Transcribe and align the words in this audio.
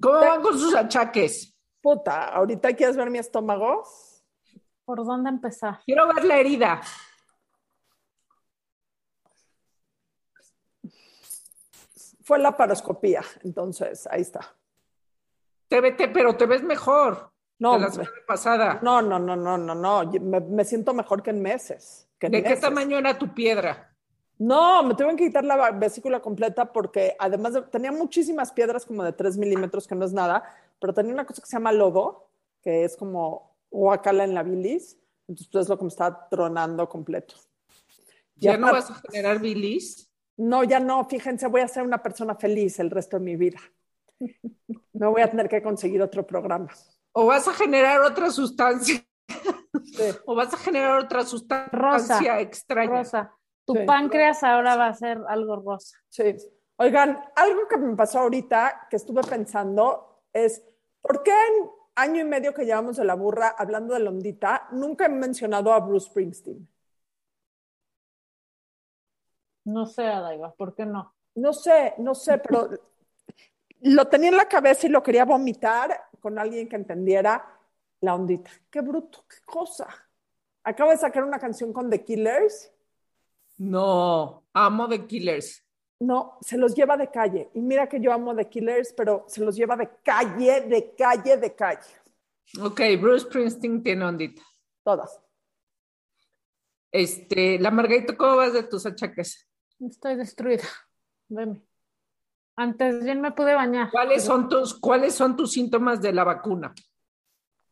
¿Cómo 0.00 0.20
van 0.20 0.42
con 0.42 0.58
sus 0.58 0.74
achaques? 0.74 1.54
Puta, 1.80 2.28
¿ahorita 2.28 2.74
quieres 2.74 2.96
ver 2.96 3.10
mi 3.10 3.18
estómago? 3.18 3.84
¿Por 4.84 5.04
dónde 5.04 5.30
empezar? 5.30 5.80
Quiero 5.84 6.06
ver 6.12 6.24
la 6.24 6.38
herida. 6.38 6.80
Fue 12.22 12.38
la 12.38 12.56
paroscopía, 12.56 13.22
entonces 13.44 14.08
ahí 14.10 14.22
está. 14.22 14.56
Te 15.68 15.80
vete, 15.80 16.08
pero 16.08 16.36
te 16.36 16.46
ves 16.46 16.62
mejor. 16.62 17.32
No, 17.58 17.72
que 17.74 17.78
la 17.78 17.90
semana 17.90 18.10
pasada. 18.26 18.80
no, 18.82 19.00
no, 19.00 19.18
no, 19.18 19.34
no, 19.34 19.56
no, 19.56 19.74
no. 19.74 20.10
Me, 20.20 20.40
me 20.40 20.64
siento 20.64 20.92
mejor 20.92 21.22
que 21.22 21.30
en 21.30 21.40
meses. 21.40 22.08
que 22.18 22.26
en 22.26 22.32
¿De 22.32 22.42
qué 22.42 22.56
tamaño 22.56 22.98
era 22.98 23.16
tu 23.16 23.32
piedra? 23.32 23.95
No, 24.38 24.82
me 24.82 24.94
tuvieron 24.94 25.16
que 25.16 25.26
quitar 25.26 25.44
la 25.44 25.70
vesícula 25.70 26.20
completa 26.20 26.72
porque 26.72 27.16
además 27.18 27.54
de- 27.54 27.62
tenía 27.62 27.90
muchísimas 27.92 28.52
piedras 28.52 28.84
como 28.84 29.02
de 29.02 29.12
3 29.12 29.36
milímetros, 29.38 29.86
que 29.86 29.94
no 29.94 30.04
es 30.04 30.12
nada, 30.12 30.44
pero 30.78 30.92
tenía 30.92 31.12
una 31.12 31.24
cosa 31.24 31.40
que 31.42 31.48
se 31.48 31.56
llama 31.56 31.72
lodo, 31.72 32.28
que 32.62 32.84
es 32.84 32.96
como 32.96 33.56
guacala 33.70 34.24
en 34.24 34.34
la 34.34 34.42
bilis. 34.42 34.98
Entonces, 35.28 35.48
pues, 35.50 35.62
es 35.64 35.68
lo 35.68 35.78
que 35.78 35.84
me 35.84 35.88
estaba 35.88 36.28
tronando 36.28 36.88
completo. 36.88 37.34
¿Ya, 38.36 38.52
Ya 38.52 38.58
no 38.58 38.72
vas 38.72 38.90
a 38.90 38.94
generar 38.96 39.40
bilis? 39.40 40.10
No, 40.36 40.62
ya 40.64 40.80
no, 40.80 41.04
fíjense, 41.08 41.46
voy 41.46 41.62
a 41.62 41.68
ser 41.68 41.82
una 41.82 42.02
persona 42.02 42.34
feliz 42.34 42.78
el 42.78 42.90
resto 42.90 43.18
de 43.18 43.24
mi 43.24 43.36
vida. 43.36 43.58
Me 44.92 45.06
voy 45.06 45.22
a 45.22 45.30
tener 45.30 45.48
que 45.48 45.62
conseguir 45.62 46.02
otro 46.02 46.26
programa. 46.26 46.68
¿O 47.12 47.24
vas 47.26 47.48
a 47.48 47.54
generar 47.54 48.02
otra 48.02 48.30
sustancia? 48.30 49.02
Sí. 49.84 50.02
¿O 50.26 50.34
vas 50.34 50.52
a 50.52 50.58
generar 50.58 50.98
otra 50.98 51.24
sustancia 51.24 51.70
Rosa, 51.72 52.40
extraña? 52.40 52.90
Rosa, 52.98 53.34
tu 53.66 53.74
Sí. 53.74 53.80
páncreas 53.84 54.42
ahora 54.42 54.76
va 54.76 54.86
a 54.86 54.94
ser 54.94 55.20
algo 55.28 55.56
rosa. 55.56 55.98
Sí. 56.08 56.36
Oigan, 56.76 57.20
algo 57.34 57.68
que 57.68 57.76
me 57.76 57.96
pasó 57.96 58.20
ahorita 58.20 58.86
que 58.88 58.96
estuve 58.96 59.22
pensando 59.22 60.22
es, 60.32 60.62
¿por 61.02 61.22
qué 61.22 61.32
en 61.32 61.70
año 61.96 62.20
y 62.20 62.24
medio 62.24 62.54
que 62.54 62.64
llevamos 62.64 62.96
de 62.96 63.04
la 63.04 63.14
burra 63.14 63.48
hablando 63.58 63.94
de 63.94 64.00
la 64.00 64.10
ondita, 64.10 64.68
nunca 64.72 65.06
he 65.06 65.08
mencionado 65.08 65.72
a 65.72 65.80
Bruce 65.80 66.06
Springsteen? 66.08 66.68
No 69.64 69.86
sé, 69.86 70.06
Adaiva, 70.06 70.54
¿por 70.54 70.74
qué 70.74 70.86
no? 70.86 71.14
No 71.34 71.52
sé, 71.52 71.94
no 71.98 72.14
sé, 72.14 72.38
pero 72.38 72.68
lo 73.80 74.08
tenía 74.08 74.28
en 74.28 74.36
la 74.36 74.48
cabeza 74.48 74.86
y 74.86 74.90
lo 74.90 75.02
quería 75.02 75.24
vomitar 75.24 76.08
con 76.20 76.38
alguien 76.38 76.68
que 76.68 76.76
entendiera 76.76 77.44
la 78.00 78.14
ondita. 78.14 78.50
Qué 78.70 78.80
bruto, 78.80 79.24
qué 79.28 79.44
cosa. 79.44 79.88
Acabo 80.62 80.90
de 80.90 80.98
sacar 80.98 81.24
una 81.24 81.38
canción 81.38 81.72
con 81.72 81.90
The 81.90 82.04
Killers. 82.04 82.72
No, 83.58 84.44
amo 84.52 84.88
The 84.88 85.06
Killers. 85.06 85.62
No, 85.98 86.38
se 86.42 86.58
los 86.58 86.74
lleva 86.74 86.96
de 86.96 87.10
calle. 87.10 87.50
Y 87.54 87.60
mira 87.60 87.88
que 87.88 88.00
yo 88.00 88.12
amo 88.12 88.34
The 88.34 88.48
Killers, 88.48 88.92
pero 88.92 89.24
se 89.28 89.42
los 89.42 89.56
lleva 89.56 89.76
de 89.76 89.88
calle, 90.02 90.60
de 90.62 90.94
calle, 90.94 91.36
de 91.38 91.54
calle. 91.54 91.90
Ok, 92.60 92.80
Bruce 93.00 93.26
Springsteen 93.26 93.82
tiene 93.82 94.04
ondita. 94.04 94.42
Todas. 94.84 95.20
Este, 96.92 97.58
la 97.58 97.70
Margarita, 97.70 98.16
¿cómo 98.16 98.36
vas 98.36 98.52
de 98.52 98.62
tus 98.62 98.86
achaques? 98.86 99.48
Estoy 99.80 100.16
destruida. 100.16 100.64
Veme. 101.28 101.62
Antes 102.56 103.04
bien 103.04 103.20
me 103.20 103.32
pude 103.32 103.54
bañar. 103.54 103.90
¿Cuáles 103.90 104.24
son 104.24 104.48
tus, 104.48 104.74
cuáles 104.74 105.14
son 105.14 105.36
tus 105.36 105.52
síntomas 105.52 106.00
de 106.00 106.12
la 106.12 106.24
vacuna? 106.24 106.74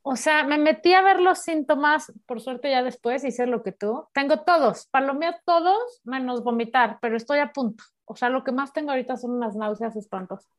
O 0.07 0.17
sea, 0.17 0.45
me 0.45 0.59
metí 0.59 0.93
a 0.93 1.01
ver 1.01 1.19
los 1.19 1.39
síntomas, 1.39 2.13
por 2.27 2.39
suerte 2.43 2.71
ya 2.71 2.83
después 2.83 3.25
hice 3.25 3.47
lo 3.47 3.63
que 3.63 3.73
tú. 3.73 4.07
Tengo 4.13 4.41
todos, 4.41 4.87
palomeo 4.89 5.33
todos, 5.47 6.03
menos 6.05 6.45
vomitar, 6.45 6.99
pero 7.01 7.17
estoy 7.17 7.39
a 7.39 7.53
punto. 7.53 7.85
O 8.05 8.15
sea, 8.15 8.29
lo 8.29 8.45
que 8.45 8.53
más 8.53 8.75
tengo 8.75 8.91
ahorita 8.91 9.17
son 9.17 9.31
unas 9.31 9.57
náuseas 9.57 9.97
espantosas. 9.97 10.53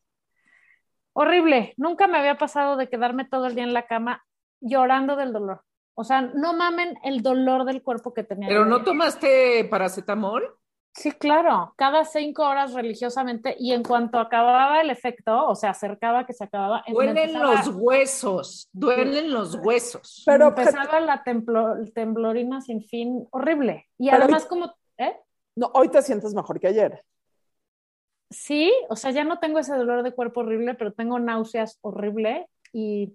Horrible, 1.13 1.75
nunca 1.77 2.07
me 2.07 2.17
había 2.17 2.39
pasado 2.39 2.75
de 2.75 2.89
quedarme 2.89 3.23
todo 3.23 3.45
el 3.45 3.53
día 3.53 3.65
en 3.65 3.73
la 3.73 3.85
cama 3.85 4.25
llorando 4.61 5.15
del 5.15 5.31
dolor. 5.31 5.61
O 5.93 6.03
sea, 6.03 6.21
no 6.21 6.53
mamen 6.53 6.97
el 7.03 7.21
dolor 7.21 7.65
del 7.65 7.83
cuerpo 7.83 8.15
que 8.15 8.23
tenía. 8.23 8.49
¿Pero 8.49 8.65
no 8.65 8.83
tomaste 8.83 9.63
paracetamol? 9.65 10.57
Sí, 10.97 11.11
claro, 11.11 11.73
cada 11.75 12.05
cinco 12.05 12.43
horas 12.47 12.73
religiosamente 12.73 13.53
y 13.59 13.73
en 13.73 13.83
cuanto 13.83 14.17
acababa 14.17 14.79
el 14.79 14.89
efecto, 14.89 15.45
o 15.47 15.53
sea, 15.53 15.71
acercaba 15.71 16.25
que 16.25 16.31
se 16.31 16.45
acababa, 16.45 16.85
Duelen 16.87 17.17
empezaba- 17.17 17.55
los 17.55 17.67
huesos, 17.75 18.69
duelen 18.71 19.33
los 19.33 19.55
huesos. 19.55 20.23
Pero 20.25 20.47
empezaba 20.47 21.01
la 21.01 21.21
templo- 21.25 21.75
temblorina 21.93 22.61
sin 22.61 22.81
fin, 22.81 23.27
horrible. 23.31 23.89
Y 23.97 24.07
además 24.09 24.43
hoy- 24.43 24.47
como, 24.49 24.73
¿eh? 24.97 25.17
no, 25.57 25.69
hoy 25.73 25.89
te 25.89 26.01
sientes 26.01 26.33
mejor 26.33 26.61
que 26.61 26.67
ayer. 26.67 27.03
Sí, 28.29 28.73
o 28.89 28.95
sea, 28.95 29.11
ya 29.11 29.25
no 29.25 29.39
tengo 29.39 29.59
ese 29.59 29.75
dolor 29.75 30.01
de 30.01 30.13
cuerpo 30.13 30.39
horrible, 30.41 30.75
pero 30.75 30.93
tengo 30.93 31.19
náuseas 31.19 31.77
horrible 31.81 32.47
y 32.71 33.13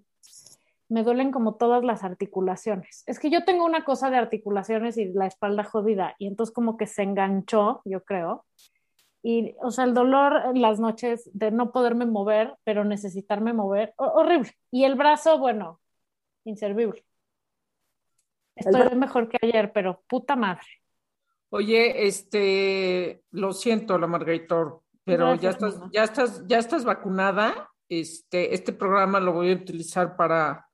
me 0.91 1.03
duelen 1.03 1.31
como 1.31 1.55
todas 1.55 1.83
las 1.83 2.03
articulaciones. 2.03 3.03
Es 3.07 3.17
que 3.17 3.29
yo 3.29 3.45
tengo 3.45 3.63
una 3.65 3.85
cosa 3.85 4.09
de 4.09 4.17
articulaciones 4.17 4.97
y 4.97 5.05
la 5.13 5.25
espalda 5.25 5.63
jodida 5.63 6.15
y 6.19 6.27
entonces 6.27 6.53
como 6.53 6.75
que 6.75 6.85
se 6.85 7.03
enganchó, 7.03 7.81
yo 7.85 8.03
creo. 8.03 8.45
Y, 9.23 9.55
o 9.61 9.71
sea, 9.71 9.85
el 9.85 9.93
dolor 9.93 10.41
en 10.53 10.61
las 10.61 10.79
noches 10.79 11.29
de 11.33 11.51
no 11.51 11.71
poderme 11.71 12.05
mover, 12.05 12.55
pero 12.65 12.83
necesitarme 12.83 13.53
mover, 13.53 13.93
ho- 13.97 14.11
horrible. 14.15 14.51
Y 14.69 14.83
el 14.83 14.95
brazo, 14.95 15.37
bueno, 15.39 15.79
inservible. 16.43 17.05
Estoy 18.55 18.95
mejor 18.97 19.29
que 19.29 19.37
ayer, 19.41 19.71
pero 19.71 20.03
puta 20.07 20.35
madre. 20.35 20.65
Oye, 21.51 22.05
este, 22.07 23.23
lo 23.31 23.53
siento, 23.53 23.97
la 23.97 24.07
Margarita, 24.07 24.55
pero 25.05 25.35
ya 25.35 25.51
estás, 25.51 25.75
mamá. 25.77 25.89
ya 25.93 26.03
estás, 26.03 26.47
ya 26.47 26.57
estás 26.57 26.83
vacunada. 26.83 27.69
Este, 27.87 28.53
este 28.53 28.73
programa 28.73 29.19
lo 29.19 29.33
voy 29.33 29.51
a 29.51 29.55
utilizar 29.55 30.15
para, 30.15 30.65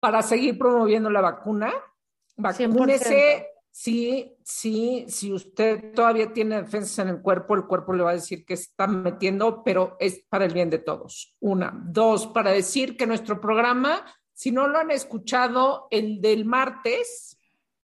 para 0.00 0.22
seguir 0.22 0.58
promoviendo 0.58 1.10
la 1.10 1.20
vacuna. 1.20 1.72
Vacúnese, 2.36 3.48
sí, 3.70 4.34
sí, 4.42 5.04
si 5.08 5.32
usted 5.32 5.92
todavía 5.94 6.32
tiene 6.32 6.62
defensas 6.62 6.98
en 7.00 7.08
el 7.08 7.22
cuerpo, 7.22 7.54
el 7.54 7.66
cuerpo 7.66 7.92
le 7.92 8.02
va 8.02 8.10
a 8.10 8.14
decir 8.14 8.44
que 8.46 8.54
está 8.54 8.86
metiendo, 8.86 9.62
pero 9.62 9.96
es 10.00 10.24
para 10.28 10.46
el 10.46 10.54
bien 10.54 10.70
de 10.70 10.78
todos. 10.78 11.36
Una, 11.40 11.78
dos, 11.84 12.26
para 12.28 12.50
decir 12.50 12.96
que 12.96 13.06
nuestro 13.06 13.40
programa, 13.40 14.04
si 14.32 14.50
no 14.50 14.66
lo 14.66 14.78
han 14.78 14.90
escuchado, 14.90 15.86
el 15.90 16.20
del 16.22 16.46
martes, 16.46 17.36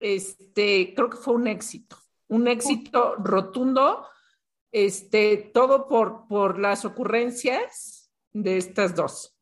este, 0.01 0.95
creo 0.95 1.11
que 1.11 1.19
fue 1.19 1.35
un 1.35 1.47
éxito, 1.47 1.97
un 2.27 2.49
éxito 2.49 3.15
rotundo, 3.17 4.05
este, 4.73 5.37
todo 5.55 5.87
por, 5.87 6.27
por 6.27 6.59
las 6.59 6.85
ocurrencias 6.85 8.11
de 8.33 8.57
estas 8.57 8.97
dos. 8.97 9.37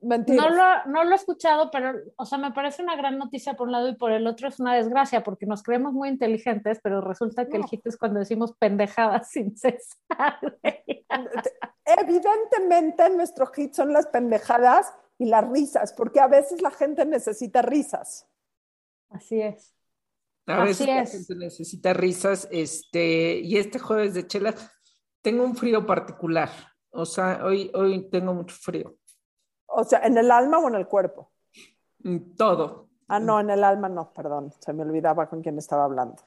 Mentira. 0.00 0.42
No 0.42 0.50
lo, 0.50 0.92
no 0.92 1.04
lo 1.04 1.12
he 1.12 1.16
escuchado, 1.16 1.70
pero, 1.72 1.92
o 2.16 2.24
sea, 2.24 2.38
me 2.38 2.52
parece 2.52 2.82
una 2.82 2.94
gran 2.96 3.18
noticia 3.18 3.54
por 3.54 3.66
un 3.66 3.72
lado 3.72 3.88
y 3.88 3.96
por 3.96 4.12
el 4.12 4.26
otro 4.26 4.48
es 4.48 4.60
una 4.60 4.74
desgracia 4.74 5.24
porque 5.24 5.44
nos 5.46 5.62
creemos 5.62 5.92
muy 5.92 6.08
inteligentes, 6.08 6.78
pero 6.82 7.00
resulta 7.00 7.48
que 7.48 7.56
el 7.56 7.64
hit 7.64 7.84
es 7.86 7.96
cuando 7.96 8.20
decimos 8.20 8.54
pendejadas 8.58 9.30
sin 9.32 9.56
cesar. 9.56 10.38
Evidentemente 11.84 13.10
nuestro 13.10 13.46
hit 13.46 13.74
son 13.74 13.92
las 13.92 14.06
pendejadas 14.06 14.92
y 15.18 15.26
las 15.26 15.48
risas, 15.50 15.92
porque 15.92 16.20
a 16.20 16.28
veces 16.28 16.62
la 16.62 16.70
gente 16.70 17.04
necesita 17.04 17.62
risas. 17.62 18.28
Así 19.10 19.40
es. 19.40 19.74
A 20.46 20.62
Así 20.62 20.68
veces 20.68 20.86
la 20.86 21.02
es. 21.02 21.10
gente 21.12 21.34
necesita 21.34 21.92
risas, 21.92 22.48
este, 22.52 23.40
y 23.40 23.56
este 23.56 23.78
jueves 23.80 24.14
de 24.14 24.26
chelas 24.26 24.54
tengo 25.22 25.44
un 25.44 25.56
frío 25.56 25.84
particular. 25.86 26.50
O 26.90 27.04
sea, 27.04 27.44
hoy, 27.44 27.70
hoy 27.74 28.08
tengo 28.10 28.32
mucho 28.32 28.54
frío. 28.54 28.96
O 29.80 29.84
sea, 29.84 30.00
en 30.00 30.18
el 30.18 30.28
alma 30.32 30.58
o 30.58 30.66
en 30.66 30.74
el 30.74 30.88
cuerpo. 30.88 31.30
Mm, 32.00 32.34
Todo. 32.36 32.88
Ah, 33.06 33.20
no, 33.20 33.38
en 33.38 33.48
el 33.48 33.62
alma 33.62 33.88
no, 33.88 34.12
perdón, 34.12 34.52
se 34.58 34.72
me 34.72 34.82
olvidaba 34.82 35.28
con 35.28 35.40
quién 35.40 35.56
estaba 35.56 35.84
hablando. 35.84 36.20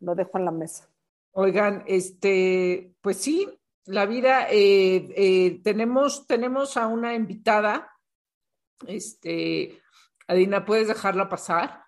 Lo 0.00 0.14
dejo 0.14 0.38
en 0.38 0.44
la 0.46 0.50
mesa. 0.50 0.88
Oigan, 1.32 1.84
este, 1.86 2.94
pues 3.02 3.18
sí, 3.18 3.46
la 3.84 4.06
vida, 4.06 4.46
eh, 4.50 5.06
eh, 5.14 5.60
tenemos, 5.62 6.26
tenemos 6.26 6.78
a 6.78 6.86
una 6.86 7.12
invitada. 7.14 7.92
Este, 8.86 9.82
Adina, 10.26 10.64
¿puedes 10.64 10.88
dejarla 10.88 11.28
pasar? 11.28 11.84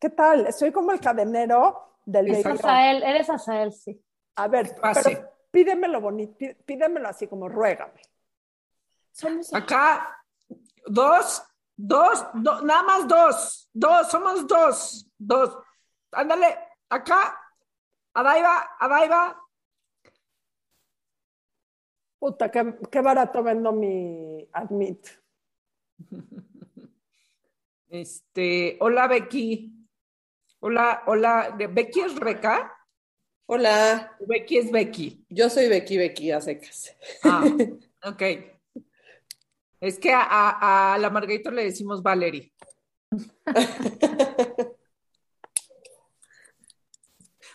¿Qué 0.00 0.10
tal? 0.10 0.48
Estoy 0.48 0.72
como 0.72 0.90
el 0.90 0.98
cadenero 0.98 1.98
del 2.04 2.26
baby. 2.26 2.42
Azael, 2.44 3.04
eres 3.04 3.30
Azael, 3.30 3.72
sí. 3.72 4.02
A 4.34 4.48
ver, 4.48 4.74
Pase. 4.80 5.10
pero 5.16 5.29
pídemelo 5.50 6.00
bonito, 6.00 6.36
pí- 6.38 6.54
pídemelo 6.64 7.08
así 7.08 7.26
como 7.26 7.48
ruégame. 7.48 8.00
Somos 9.12 9.52
Acá, 9.52 10.22
dos, 10.86 11.42
dos, 11.76 12.26
do- 12.34 12.62
nada 12.62 12.82
más 12.82 13.08
dos, 13.08 13.68
dos, 13.72 14.08
somos 14.10 14.46
dos, 14.46 15.06
dos. 15.18 15.56
Ándale, 16.12 16.58
acá, 16.88 17.36
Adaiva, 18.14 18.76
Adaiva. 18.78 19.36
puta, 22.18 22.50
qué, 22.50 22.76
qué 22.90 23.00
barato 23.00 23.42
vendo 23.42 23.72
mi 23.72 24.48
admit. 24.52 25.06
Este, 27.92 28.76
hola 28.80 29.08
Becky. 29.08 29.74
Hola, 30.60 31.02
hola. 31.06 31.56
¿Becky 31.58 32.00
es 32.02 32.14
Reca? 32.14 32.72
Hola. 33.52 34.16
Becky 34.20 34.58
es 34.58 34.70
Becky. 34.70 35.26
Yo 35.28 35.50
soy 35.50 35.68
Becky, 35.68 35.98
Becky, 35.98 36.30
a 36.30 36.40
secas. 36.40 36.96
Ah, 37.24 37.42
ok. 38.04 38.22
Es 39.80 39.98
que 39.98 40.12
a, 40.12 40.94
a 40.94 40.98
la 40.98 41.10
Margarita 41.10 41.50
le 41.50 41.64
decimos 41.64 42.00
Valerie. 42.00 42.52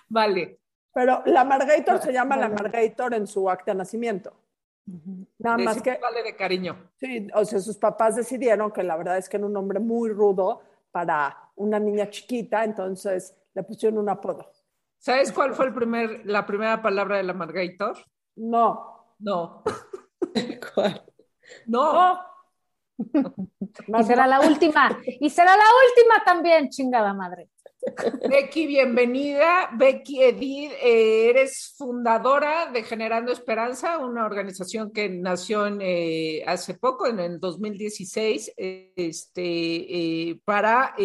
vale. 0.10 0.60
Pero 0.94 1.24
la 1.28 1.46
Margator 1.46 2.02
se 2.02 2.12
llama 2.12 2.36
la 2.36 2.50
Margator 2.50 3.14
en 3.14 3.26
su 3.26 3.50
acta 3.50 3.72
de 3.72 3.78
nacimiento. 3.78 4.34
Nada 5.38 5.58
más 5.60 5.82
que. 5.82 5.98
Vale 5.98 6.24
de 6.24 6.36
cariño. 6.36 6.92
Sí, 7.00 7.30
o 7.34 7.46
sea, 7.46 7.60
sus 7.60 7.78
papás 7.78 8.18
decidieron 8.18 8.70
que 8.74 8.84
la 8.84 8.98
verdad 8.98 9.18
es 9.18 9.30
que 9.30 9.38
era 9.38 9.46
un 9.46 9.54
nombre 9.54 9.80
muy 9.80 10.10
rudo 10.10 10.62
para 10.92 11.52
una 11.56 11.80
niña 11.80 12.10
chiquita, 12.10 12.66
entonces 12.66 13.34
le 13.54 13.64
pusieron 13.64 14.00
un 14.00 14.10
apodo. 14.10 14.55
¿Sabes 15.06 15.32
cuál 15.32 15.54
fue 15.54 15.68
el 15.68 15.74
primer, 15.76 16.26
la 16.26 16.48
primera 16.48 16.82
palabra 16.82 17.18
de 17.18 17.24
la 17.24 17.36
Margator? 17.36 17.96
No. 18.38 19.14
No. 19.20 19.62
¿Cuál? 20.74 21.06
No. 21.68 22.20
y 22.98 24.04
será 24.04 24.26
la 24.26 24.40
última. 24.40 24.98
Y 25.20 25.30
será 25.30 25.56
la 25.56 25.64
última 25.64 26.24
también, 26.26 26.70
chingada 26.70 27.14
madre. 27.14 27.52
Becky, 28.28 28.66
bienvenida. 28.66 29.70
Becky 29.78 30.24
Edith, 30.24 30.72
eh, 30.82 31.30
eres 31.30 31.76
fundadora 31.78 32.72
de 32.72 32.82
Generando 32.82 33.32
Esperanza, 33.32 34.00
una 34.00 34.26
organización 34.26 34.92
que 34.92 35.08
nació 35.08 35.68
en, 35.68 35.82
eh, 35.84 36.44
hace 36.48 36.74
poco, 36.74 37.06
en 37.06 37.20
el 37.20 37.40
2016, 37.40 38.54
este, 38.58 39.44
eh, 40.32 40.42
para, 40.44 40.96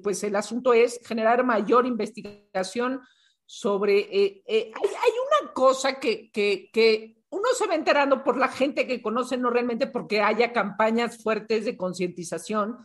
pues 0.00 0.22
el 0.22 0.36
asunto 0.36 0.72
es 0.72 1.00
generar 1.04 1.42
mayor 1.42 1.86
investigación 1.86 3.00
sobre, 3.46 4.42
hay, 4.46 4.72
hay, 4.76 5.12
una 5.42 5.52
cosa 5.54 5.98
que, 5.98 6.30
que, 6.30 6.68
que 6.72 7.16
uno 7.30 7.48
se 7.56 7.66
va 7.66 7.74
enterando 7.74 8.22
por 8.22 8.36
la 8.36 8.48
gente 8.48 8.86
que 8.86 9.02
conoce, 9.02 9.36
no 9.36 9.50
realmente 9.50 9.86
porque 9.86 10.20
haya 10.20 10.52
campañas 10.52 11.22
fuertes 11.22 11.64
de 11.64 11.76
concientización 11.76 12.78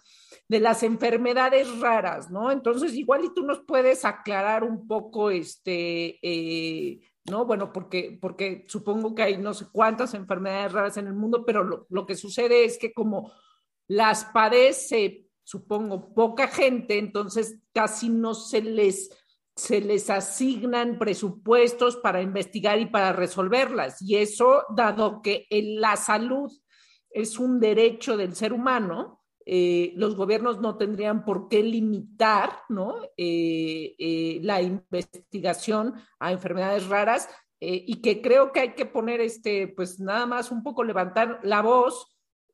de 0.48 0.60
las 0.60 0.84
enfermedades 0.84 1.80
raras, 1.80 2.30
¿no? 2.30 2.52
Entonces, 2.52 2.94
igual 2.94 3.24
y 3.24 3.34
tú 3.34 3.44
nos 3.44 3.60
puedes 3.62 4.04
aclarar 4.04 4.64
un 4.64 4.88
poco, 4.88 5.32
este, 5.32 6.20
eh, 6.22 7.00
¿no? 7.30 7.46
Bueno, 7.46 7.72
porque, 7.72 8.18
porque 8.22 8.66
supongo 8.68 9.16
que 9.16 9.24
hay 9.24 9.38
no 9.38 9.54
sé 9.54 9.68
cuántas 9.72 10.14
enfermedades 10.14 10.74
raras 10.74 10.98
en 10.98 11.08
el 11.08 11.14
mundo, 11.14 11.46
pero 11.46 11.64
lo, 11.64 11.86
lo 11.90 12.06
que 12.06 12.16
sucede 12.16 12.66
es 12.66 12.78
que 12.78 12.92
como 12.92 13.32
las 13.88 14.26
padece, 14.26 15.28
supongo, 15.44 16.14
poca 16.14 16.48
gente, 16.48 16.98
entonces 16.98 17.60
casi 17.74 18.10
no 18.10 18.34
se 18.34 18.62
les 18.62 19.10
se 19.62 19.80
les 19.80 20.10
asignan 20.10 20.98
presupuestos 20.98 21.96
para 21.98 22.24
investigar 22.24 22.80
y 22.80 22.88
para 22.88 23.14
resolverlas. 23.14 24.02
Y 24.02 24.16
eso, 24.16 24.64
dado 24.76 25.22
que 25.22 25.46
la 25.52 25.98
salud 25.98 26.52
es 27.12 27.38
un 27.38 27.60
derecho 27.60 28.18
del 28.18 28.36
ser 28.36 28.54
humano, 28.54 29.22
eh, 29.46 29.94
los 29.98 30.16
gobiernos 30.16 30.60
no 30.62 30.78
tendrían 30.78 31.24
por 31.24 31.48
qué 31.48 31.62
limitar 31.62 32.62
¿no? 32.70 32.96
Eh, 33.16 33.94
eh, 34.00 34.40
la 34.42 34.64
investigación 34.64 35.94
a 36.20 36.32
enfermedades 36.32 36.88
raras 36.88 37.30
y 37.60 38.02
que 38.02 38.20
creo 38.24 38.52
que 38.52 38.62
hay 38.62 38.74
que 38.74 38.88
poner, 38.88 39.22
este, 39.22 39.68
pues 39.68 40.00
nada 40.00 40.26
más 40.26 40.50
un 40.50 40.64
poco 40.64 40.84
levantar 40.84 41.40
la 41.44 41.62
voz 41.62 42.08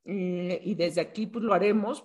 y 0.04 0.75
desde 0.75 1.00
aquí 1.00 1.27
pues 1.27 1.45
lo 1.45 1.54
haremos 1.54 2.04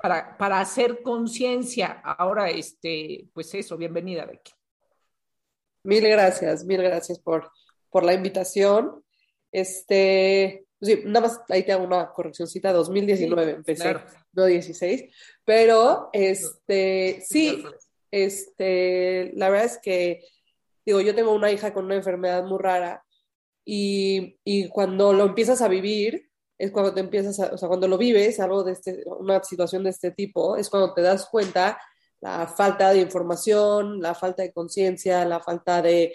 para, 0.00 0.36
para 0.36 0.60
hacer 0.60 1.02
conciencia. 1.02 2.00
Ahora, 2.04 2.50
este, 2.50 3.28
pues 3.32 3.54
eso, 3.54 3.76
bienvenida, 3.76 4.24
Becky. 4.24 4.52
Mil 5.82 6.06
gracias, 6.06 6.64
mil 6.64 6.82
gracias 6.82 7.18
por, 7.18 7.50
por 7.88 8.04
la 8.04 8.14
invitación. 8.14 9.02
Este, 9.52 10.66
sí, 10.80 11.02
nada 11.04 11.26
más 11.26 11.40
ahí 11.48 11.64
te 11.64 11.72
hago 11.72 11.84
una 11.84 12.12
correccióncita, 12.12 12.72
2019 12.72 13.52
empecé, 13.52 13.96
no 14.32 14.44
16, 14.44 15.04
pero 15.44 16.10
este, 16.12 17.22
sí, 17.26 17.64
este, 18.10 19.32
la 19.34 19.48
verdad 19.50 19.66
es 19.66 19.78
que, 19.78 20.20
digo, 20.84 21.00
yo 21.00 21.14
tengo 21.14 21.34
una 21.34 21.50
hija 21.50 21.72
con 21.72 21.86
una 21.86 21.96
enfermedad 21.96 22.44
muy 22.44 22.58
rara 22.58 23.04
y, 23.64 24.38
y 24.44 24.68
cuando 24.68 25.12
lo 25.12 25.24
empiezas 25.24 25.62
a 25.62 25.68
vivir, 25.68 26.29
es 26.60 26.70
cuando 26.70 26.92
te 26.92 27.00
empiezas, 27.00 27.40
a, 27.40 27.54
o 27.54 27.58
sea, 27.58 27.68
cuando 27.68 27.88
lo 27.88 27.96
vives, 27.96 28.38
algo 28.38 28.62
de 28.62 28.72
este, 28.72 29.02
una 29.06 29.42
situación 29.42 29.82
de 29.82 29.90
este 29.90 30.10
tipo, 30.10 30.56
es 30.56 30.68
cuando 30.68 30.92
te 30.92 31.00
das 31.00 31.26
cuenta 31.26 31.80
la 32.20 32.46
falta 32.46 32.90
de 32.90 33.00
información, 33.00 34.00
la 34.00 34.14
falta 34.14 34.42
de 34.42 34.52
conciencia, 34.52 35.24
la 35.24 35.40
falta 35.40 35.80
de, 35.80 36.12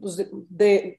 pues, 0.00 0.26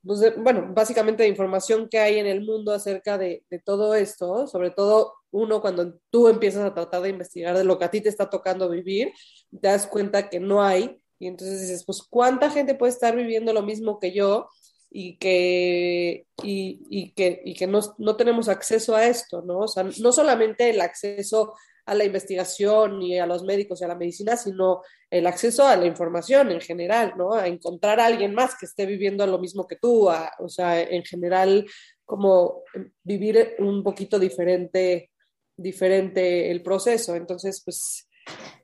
pues 0.04 0.20
de, 0.20 0.34
bueno, 0.38 0.72
básicamente 0.74 1.24
de 1.24 1.30
información 1.30 1.90
que 1.90 1.98
hay 1.98 2.20
en 2.20 2.28
el 2.28 2.42
mundo 2.46 2.72
acerca 2.72 3.18
de, 3.18 3.44
de, 3.50 3.60
todo 3.60 3.96
esto, 3.96 4.46
sobre 4.46 4.70
todo 4.70 5.16
uno 5.32 5.60
cuando 5.60 6.00
tú 6.12 6.28
empiezas 6.28 6.64
a 6.64 6.76
tratar 6.76 7.02
de 7.02 7.10
investigar 7.10 7.58
de 7.58 7.64
lo 7.64 7.80
que 7.80 7.86
a 7.86 7.92
ti 7.92 8.02
te 8.02 8.10
está 8.10 8.30
tocando 8.30 8.70
vivir, 8.70 9.12
te 9.50 9.68
das 9.68 9.88
cuenta 9.88 10.30
que 10.30 10.40
no 10.40 10.62
hay, 10.62 11.02
y 11.20 11.28
entonces 11.28 11.62
dices, 11.62 11.84
pues, 11.86 12.04
¿cuánta 12.04 12.52
gente 12.52 12.76
puede 12.76 12.92
estar 12.92 13.16
viviendo 13.16 13.52
lo 13.52 13.64
mismo 13.64 14.00
que 14.00 14.14
yo? 14.14 14.48
Y 14.90 15.18
que, 15.18 16.28
y, 16.44 16.80
y 16.90 17.12
que, 17.12 17.42
y 17.44 17.54
que 17.54 17.68
no, 17.68 17.80
no, 17.98 18.16
tenemos 18.16 18.48
acceso 18.48 18.96
a 18.96 19.06
esto, 19.06 19.42
¿no? 19.42 19.60
O 19.60 19.68
sea, 19.68 19.84
no 20.00 20.12
solamente 20.12 20.70
el 20.70 20.82
acceso 20.82 21.54
a 21.86 21.96
la 21.96 22.04
investigación 22.04 23.02
y 23.02 23.18
a 23.18 23.26
los 23.26 23.44
médicos 23.44 23.80
y 23.80 23.86
a 23.86 23.88
la 23.88 23.96
medicina, 23.96 24.36
sino 24.36 24.82
el 25.10 25.26
acceso 25.26 25.66
a 25.66 25.76
la 25.78 25.86
información 25.86 26.52
en 26.52 26.60
general, 26.60 27.14
¿no? 27.18 27.34
A 27.34 27.48
encontrar 27.48 28.00
a 28.00 28.06
alguien 28.06 28.34
más 28.34 28.56
que 28.60 28.66
esté 28.66 28.86
viviendo 28.86 29.26
lo 29.26 29.40
mismo 29.40 29.68
que 29.68 29.78
tú, 29.78 30.10
o 30.10 30.50
sea, 30.50 30.82
en 30.82 31.04
general, 31.04 31.66
como 32.04 32.64
vivir 33.04 33.56
un 33.60 33.84
poquito 33.84 34.20
diferente, 34.20 35.12
diferente 35.56 36.52
el 36.52 36.62
proceso. 36.62 37.16
Entonces, 37.16 37.62
pues, 37.64 38.10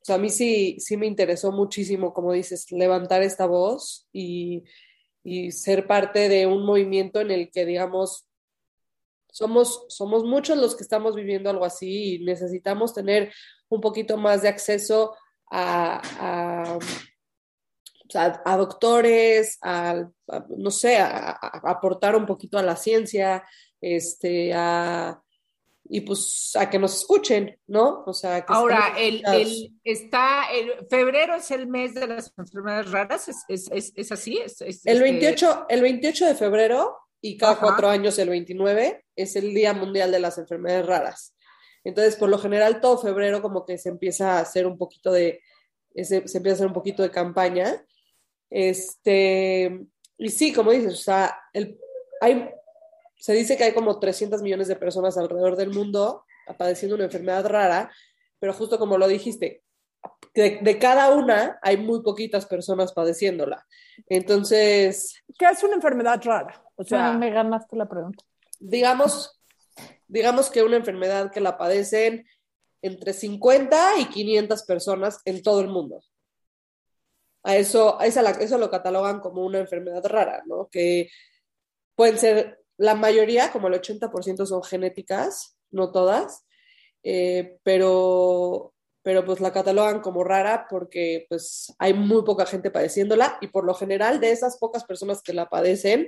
a 0.09 0.17
mí 0.17 0.29
sí, 0.29 0.75
sí 0.79 0.97
me 0.97 1.07
interesó 1.07 1.53
muchísimo, 1.53 2.13
como 2.13 2.33
dices, 2.33 2.71
levantar 2.71 3.23
esta 3.23 3.45
voz 3.45 4.07
y, 4.11 4.63
y 5.23 5.51
ser 5.51 5.87
parte 5.87 6.29
de 6.29 6.45
un 6.45 6.65
movimiento 6.65 7.21
en 7.21 7.31
el 7.31 7.49
que, 7.51 7.65
digamos, 7.65 8.27
somos, 9.31 9.85
somos 9.89 10.23
muchos 10.23 10.57
los 10.57 10.75
que 10.75 10.83
estamos 10.83 11.15
viviendo 11.15 11.49
algo 11.49 11.65
así 11.65 12.15
y 12.15 12.23
necesitamos 12.23 12.93
tener 12.93 13.33
un 13.69 13.81
poquito 13.81 14.17
más 14.17 14.41
de 14.41 14.49
acceso 14.49 15.15
a, 15.49 16.01
a, 16.19 16.79
a, 18.45 18.57
doctores, 18.57 19.57
a, 19.61 20.07
no 20.57 20.71
sé, 20.71 20.97
a, 20.97 21.31
aportar 21.31 22.15
un 22.15 22.25
poquito 22.25 22.57
a 22.57 22.63
la 22.63 22.75
ciencia, 22.75 23.44
este, 23.81 24.53
a, 24.53 25.22
y 25.85 26.02
pues 26.02 26.52
a 26.56 26.69
que 26.69 26.80
nos 26.80 26.97
escuchen, 26.97 27.59
¿no? 27.68 28.04
O 28.06 28.13
sea, 28.13 28.45
que 28.45 28.54
ahora 28.54 28.94
el, 28.97 29.21
el, 29.33 29.73
está 29.83 30.45
el 30.52 30.87
febrero 30.90 31.35
es 31.35 31.52
el 31.52 31.68
mes 31.68 31.94
de 31.94 32.07
las 32.07 32.33
enfermedades 32.37 32.92
raras, 32.92 33.28
es, 33.28 33.44
es, 33.47 33.69
es, 33.71 33.92
es 33.95 34.11
así, 34.11 34.37
es, 34.37 34.61
el 34.85 35.02
28 35.02 35.52
este 35.52 35.73
el 35.73 35.81
28 35.81 36.25
de 36.28 36.35
febrero 36.35 36.97
y 37.25 37.37
cada 37.37 37.57
cuatro 37.57 37.87
años, 37.87 38.19
el 38.19 38.30
29, 38.30 39.06
es 39.16 39.37
el 39.37 39.54
Día 39.54 39.73
Mundial 39.73 40.11
de 40.11 40.19
las 40.19 40.37
Enfermedades 40.37 40.85
Raras. 40.85 41.33
Entonces, 41.85 42.18
por 42.18 42.28
lo 42.28 42.37
general, 42.37 42.81
todo 42.81 42.97
febrero 42.97 43.42
como 43.42 43.66
que 43.66 43.78
se 43.78 43.87
empieza 43.87 44.33
a 44.33 44.42
hacer 44.42 44.68
un 44.68 44.78
poquito 44.78 45.09
de, 45.09 45.40
se, 45.95 46.28
se, 46.28 46.37
empieza 46.37 46.49
a 46.49 46.56
hacer 46.56 46.68
un 46.68 46.73
poquito 46.73 47.02
de 47.02 47.11
campaña. 47.11 47.81
Este, 48.49 49.85
y 50.18 50.30
sí, 50.30 50.52
como 50.52 50.71
dices, 50.71 50.94
o 50.94 50.97
sea, 50.97 51.33
el, 51.54 51.80
hay, 52.19 52.49
se 53.23 53.31
dice 53.31 53.56
que 53.56 53.63
hay 53.63 53.73
como 53.73 53.99
300 53.99 54.42
millones 54.42 54.68
de 54.68 54.75
personas 54.75 55.18
alrededor 55.18 55.56
del 55.56 55.69
mundo 55.69 56.25
padeciendo 56.57 56.95
una 56.95 57.06
enfermedad 57.06 57.45
rara, 57.45 57.89
pero 58.37 58.51
justo 58.51 58.77
como 58.77 58.97
lo 58.97 59.07
dijiste, 59.07 59.63
de, 60.33 60.59
de, 60.61 60.77
cada 60.77 61.15
una 61.15 61.57
hay 61.61 61.77
muy 61.77 62.03
poquitas 62.03 62.45
personas 62.45 62.92
padeciéndola. 62.92 63.65
Entonces... 64.09 65.23
¿Qué 65.39 65.45
es 65.45 65.63
una 65.63 65.75
enfermedad 65.75 66.21
rara? 66.21 66.65
O 66.75 66.83
sea, 66.83 67.13
me 67.13 67.31
ganaste 67.31 67.77
la 67.77 67.87
pregunta. 67.87 68.25
Digamos, 68.59 69.42
digamos 70.09 70.49
que 70.49 70.61
una 70.61 70.75
enfermedad 70.75 71.31
que 71.31 71.39
la 71.39 71.57
padecen 71.57 72.27
entre 72.81 73.13
50 73.13 73.99
y 73.99 74.06
500 74.07 74.63
personas 74.63 75.21
en 75.23 75.42
todo 75.42 75.61
el 75.61 75.69
mundo. 75.69 76.01
A 77.44 77.56
eso, 77.56 77.97
a 78.01 78.06
esa, 78.06 78.30
eso 78.31 78.57
lo 78.57 78.69
catalogan 78.69 79.21
como 79.21 79.45
una 79.45 79.59
enfermedad 79.59 80.06
rara, 80.07 80.44
¿no? 80.45 80.68
Que 80.69 81.09
pueden 81.95 82.18
ser, 82.18 82.62
la 82.77 82.95
mayoría, 82.95 83.51
como 83.51 83.68
el 83.68 83.75
80% 83.75 84.45
son 84.45 84.63
genéticas, 84.63 85.57
no 85.71 85.92
todas, 85.92 86.45
eh, 87.03 87.59
pero, 87.63 88.73
pero 89.01 89.25
pues 89.25 89.39
la 89.42 89.51
catalogan 89.51 90.01
como 90.01 90.23
rara 90.23 90.68
porque 90.69 91.25
pues 91.30 91.73
hay 91.80 91.94
muy 91.94 92.23
poca 92.23 92.45
gente 92.45 92.71
padeciéndola 92.71 93.37
y 93.42 93.47
por 93.47 93.65
lo 93.65 93.73
general 93.73 94.19
de 94.19 94.31
esas 94.31 94.57
pocas 94.57 94.83
personas 94.85 95.21
que 95.21 95.33
la 95.33 95.49
padecen, 95.49 96.07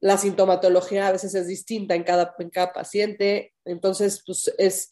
la 0.00 0.18
sintomatología 0.18 1.08
a 1.08 1.12
veces 1.12 1.34
es 1.34 1.46
distinta 1.46 1.94
en 1.94 2.02
cada, 2.02 2.34
en 2.38 2.50
cada 2.50 2.72
paciente, 2.72 3.54
entonces 3.64 4.22
pues 4.26 4.52
es 4.58 4.90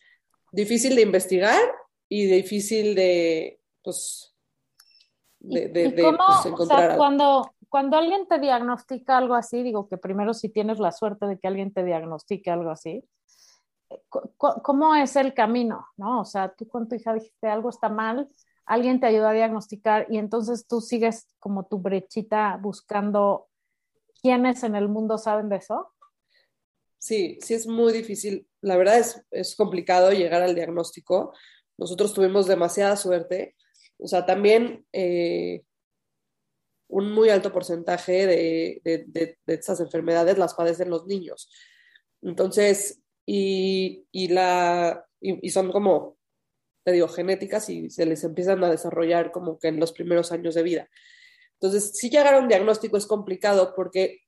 difícil 0.52 0.94
de 0.94 1.02
investigar 1.02 1.60
y 2.08 2.26
difícil 2.26 2.94
de, 2.94 3.60
pues, 3.82 4.34
de, 5.38 5.68
de, 5.68 5.90
pues, 5.90 6.46
encontrar 6.46 6.96
cuando, 6.96 7.54
cuando 7.70 7.96
alguien 7.96 8.26
te 8.26 8.40
diagnostica 8.40 9.16
algo 9.16 9.34
así, 9.34 9.62
digo 9.62 9.88
que 9.88 9.96
primero 9.96 10.34
si 10.34 10.48
tienes 10.48 10.80
la 10.80 10.90
suerte 10.90 11.26
de 11.26 11.38
que 11.38 11.46
alguien 11.46 11.72
te 11.72 11.84
diagnostique 11.84 12.50
algo 12.50 12.70
así, 12.70 13.04
¿cómo 14.36 14.96
es 14.96 15.14
el 15.14 15.34
camino? 15.34 15.86
¿No? 15.96 16.20
O 16.20 16.24
sea, 16.24 16.52
tú 16.52 16.66
con 16.66 16.88
tu 16.88 16.96
hija 16.96 17.14
dijiste 17.14 17.46
algo 17.46 17.70
está 17.70 17.88
mal, 17.88 18.28
alguien 18.66 18.98
te 18.98 19.06
ayudó 19.06 19.28
a 19.28 19.32
diagnosticar 19.32 20.06
y 20.10 20.18
entonces 20.18 20.66
tú 20.66 20.80
sigues 20.80 21.28
como 21.38 21.64
tu 21.66 21.78
brechita 21.78 22.58
buscando 22.60 23.48
quiénes 24.20 24.64
en 24.64 24.74
el 24.74 24.88
mundo 24.88 25.16
saben 25.16 25.48
de 25.48 25.56
eso. 25.56 25.92
Sí, 26.98 27.38
sí 27.40 27.54
es 27.54 27.68
muy 27.68 27.92
difícil. 27.92 28.48
La 28.60 28.76
verdad 28.76 28.98
es, 28.98 29.24
es 29.30 29.54
complicado 29.54 30.10
llegar 30.10 30.42
al 30.42 30.56
diagnóstico. 30.56 31.32
Nosotros 31.78 32.12
tuvimos 32.12 32.46
demasiada 32.46 32.96
suerte. 32.96 33.54
O 33.98 34.08
sea, 34.08 34.26
también 34.26 34.84
eh, 34.92 35.62
un 36.90 37.12
muy 37.12 37.30
alto 37.30 37.52
porcentaje 37.52 38.26
de, 38.26 38.80
de, 38.84 39.04
de, 39.06 39.54
estas 39.54 39.80
enfermedades 39.80 40.38
las 40.38 40.54
padecen 40.54 40.90
los 40.90 41.06
niños. 41.06 41.50
Entonces, 42.22 43.00
y, 43.24 44.06
y 44.10 44.28
la, 44.28 45.06
y, 45.20 45.50
son 45.50 45.70
como, 45.70 46.18
te 46.84 46.92
digo, 46.92 47.08
genéticas 47.08 47.68
y 47.68 47.90
se 47.90 48.06
les 48.06 48.24
empiezan 48.24 48.62
a 48.64 48.70
desarrollar 48.70 49.30
como 49.30 49.58
que 49.58 49.68
en 49.68 49.78
los 49.78 49.92
primeros 49.92 50.32
años 50.32 50.54
de 50.54 50.62
vida. 50.62 50.88
Entonces, 51.60 51.92
si 51.94 52.10
llegar 52.10 52.34
a 52.34 52.38
un 52.38 52.48
diagnóstico 52.48 52.96
es 52.96 53.06
complicado 53.06 53.74
porque 53.76 54.22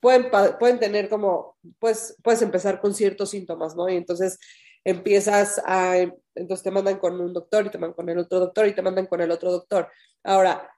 pueden, 0.00 0.30
pueden 0.58 0.78
tener 0.78 1.08
como, 1.08 1.56
pues, 1.78 2.16
puedes 2.22 2.42
empezar 2.42 2.80
con 2.80 2.94
ciertos 2.94 3.30
síntomas, 3.30 3.74
¿no? 3.74 3.88
Y 3.88 3.96
entonces 3.96 4.38
empiezas 4.84 5.60
a, 5.64 5.96
entonces 6.34 6.62
te 6.62 6.70
mandan 6.70 6.98
con 6.98 7.18
un 7.20 7.32
doctor 7.32 7.66
y 7.66 7.70
te 7.70 7.78
mandan 7.78 7.94
con 7.94 8.08
el 8.10 8.18
otro 8.18 8.38
doctor 8.38 8.66
y 8.68 8.74
te 8.74 8.82
mandan 8.82 9.06
con 9.06 9.20
el 9.22 9.30
otro 9.30 9.50
doctor. 9.50 9.88
Ahora, 10.22 10.70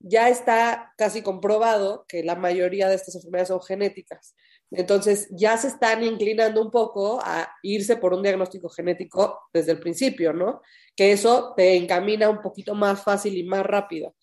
ya 0.00 0.28
está 0.28 0.92
casi 0.96 1.22
comprobado 1.22 2.04
que 2.08 2.22
la 2.22 2.34
mayoría 2.34 2.88
de 2.88 2.96
estas 2.96 3.14
enfermedades 3.14 3.48
son 3.48 3.62
genéticas. 3.62 4.34
Entonces, 4.70 5.28
ya 5.30 5.56
se 5.56 5.68
están 5.68 6.02
inclinando 6.02 6.60
un 6.60 6.70
poco 6.70 7.20
a 7.22 7.48
irse 7.62 7.96
por 7.96 8.12
un 8.12 8.22
diagnóstico 8.22 8.68
genético 8.68 9.40
desde 9.52 9.72
el 9.72 9.80
principio, 9.80 10.32
¿no? 10.32 10.60
Que 10.96 11.12
eso 11.12 11.54
te 11.56 11.76
encamina 11.76 12.28
un 12.28 12.40
poquito 12.40 12.74
más 12.74 13.02
fácil 13.02 13.36
y 13.36 13.44
más 13.44 13.64
rápido 13.64 14.14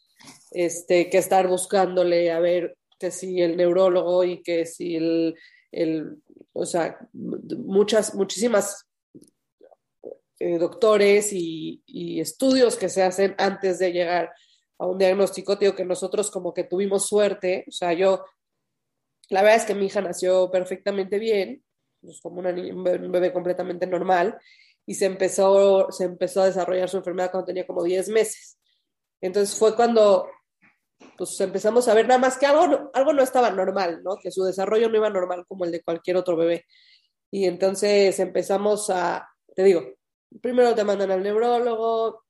este, 0.51 1.09
que 1.09 1.17
estar 1.17 1.47
buscándole 1.47 2.31
a 2.31 2.39
ver 2.39 2.77
que 2.99 3.11
si 3.11 3.41
el 3.41 3.57
neurólogo 3.57 4.23
y 4.23 4.43
que 4.43 4.65
si 4.65 4.95
el, 4.95 5.35
o 6.53 6.65
sea, 6.65 6.99
muchas, 7.13 8.13
muchísimas 8.13 8.87
eh, 10.39 10.57
doctores 10.57 11.31
y, 11.33 11.81
estudios 12.19 12.75
que 12.75 12.89
se 12.89 13.01
hacen 13.01 13.33
antes 13.37 13.79
de 13.79 13.91
llegar 13.91 14.31
a 14.81 14.87
un 14.87 14.97
diagnóstico. 14.97 15.55
Digo 15.55 15.75
que 15.75 15.85
nosotros 15.85 16.31
como 16.31 16.53
que 16.53 16.63
tuvimos 16.63 17.05
suerte, 17.05 17.65
o 17.67 17.71
sea, 17.71 17.93
yo, 17.93 18.25
la 19.29 19.43
verdad 19.43 19.59
es 19.59 19.65
que 19.65 19.75
mi 19.75 19.85
hija 19.85 20.01
nació 20.01 20.49
perfectamente 20.49 21.19
bien, 21.19 21.63
pues 22.01 22.19
como 22.19 22.39
un 22.39 23.11
bebé 23.11 23.31
completamente 23.31 23.85
normal, 23.85 24.39
y 24.87 24.95
se 24.95 25.05
empezó, 25.05 25.91
se 25.91 26.05
empezó 26.05 26.41
a 26.41 26.47
desarrollar 26.47 26.89
su 26.89 26.97
enfermedad 26.97 27.29
cuando 27.29 27.45
tenía 27.45 27.67
como 27.67 27.83
10 27.83 28.09
meses. 28.09 28.57
Entonces 29.21 29.55
fue 29.55 29.75
cuando 29.75 30.27
pues 31.15 31.39
empezamos 31.41 31.87
a 31.87 31.93
ver 31.93 32.07
nada 32.07 32.19
más 32.19 32.37
que 32.39 32.47
algo, 32.47 32.89
algo 32.93 33.13
no 33.13 33.21
estaba 33.21 33.51
normal, 33.51 34.01
¿no? 34.03 34.17
Que 34.17 34.31
su 34.31 34.43
desarrollo 34.43 34.89
no 34.89 34.97
iba 34.97 35.09
normal 35.11 35.45
como 35.47 35.65
el 35.65 35.71
de 35.71 35.83
cualquier 35.83 36.17
otro 36.17 36.35
bebé. 36.35 36.65
Y 37.29 37.45
entonces 37.45 38.19
empezamos 38.19 38.89
a, 38.89 39.29
te 39.55 39.63
digo, 39.63 39.83
primero 40.41 40.73
te 40.73 40.83
mandan 40.83 41.11
al 41.11 41.21
neurólogo, 41.21 42.23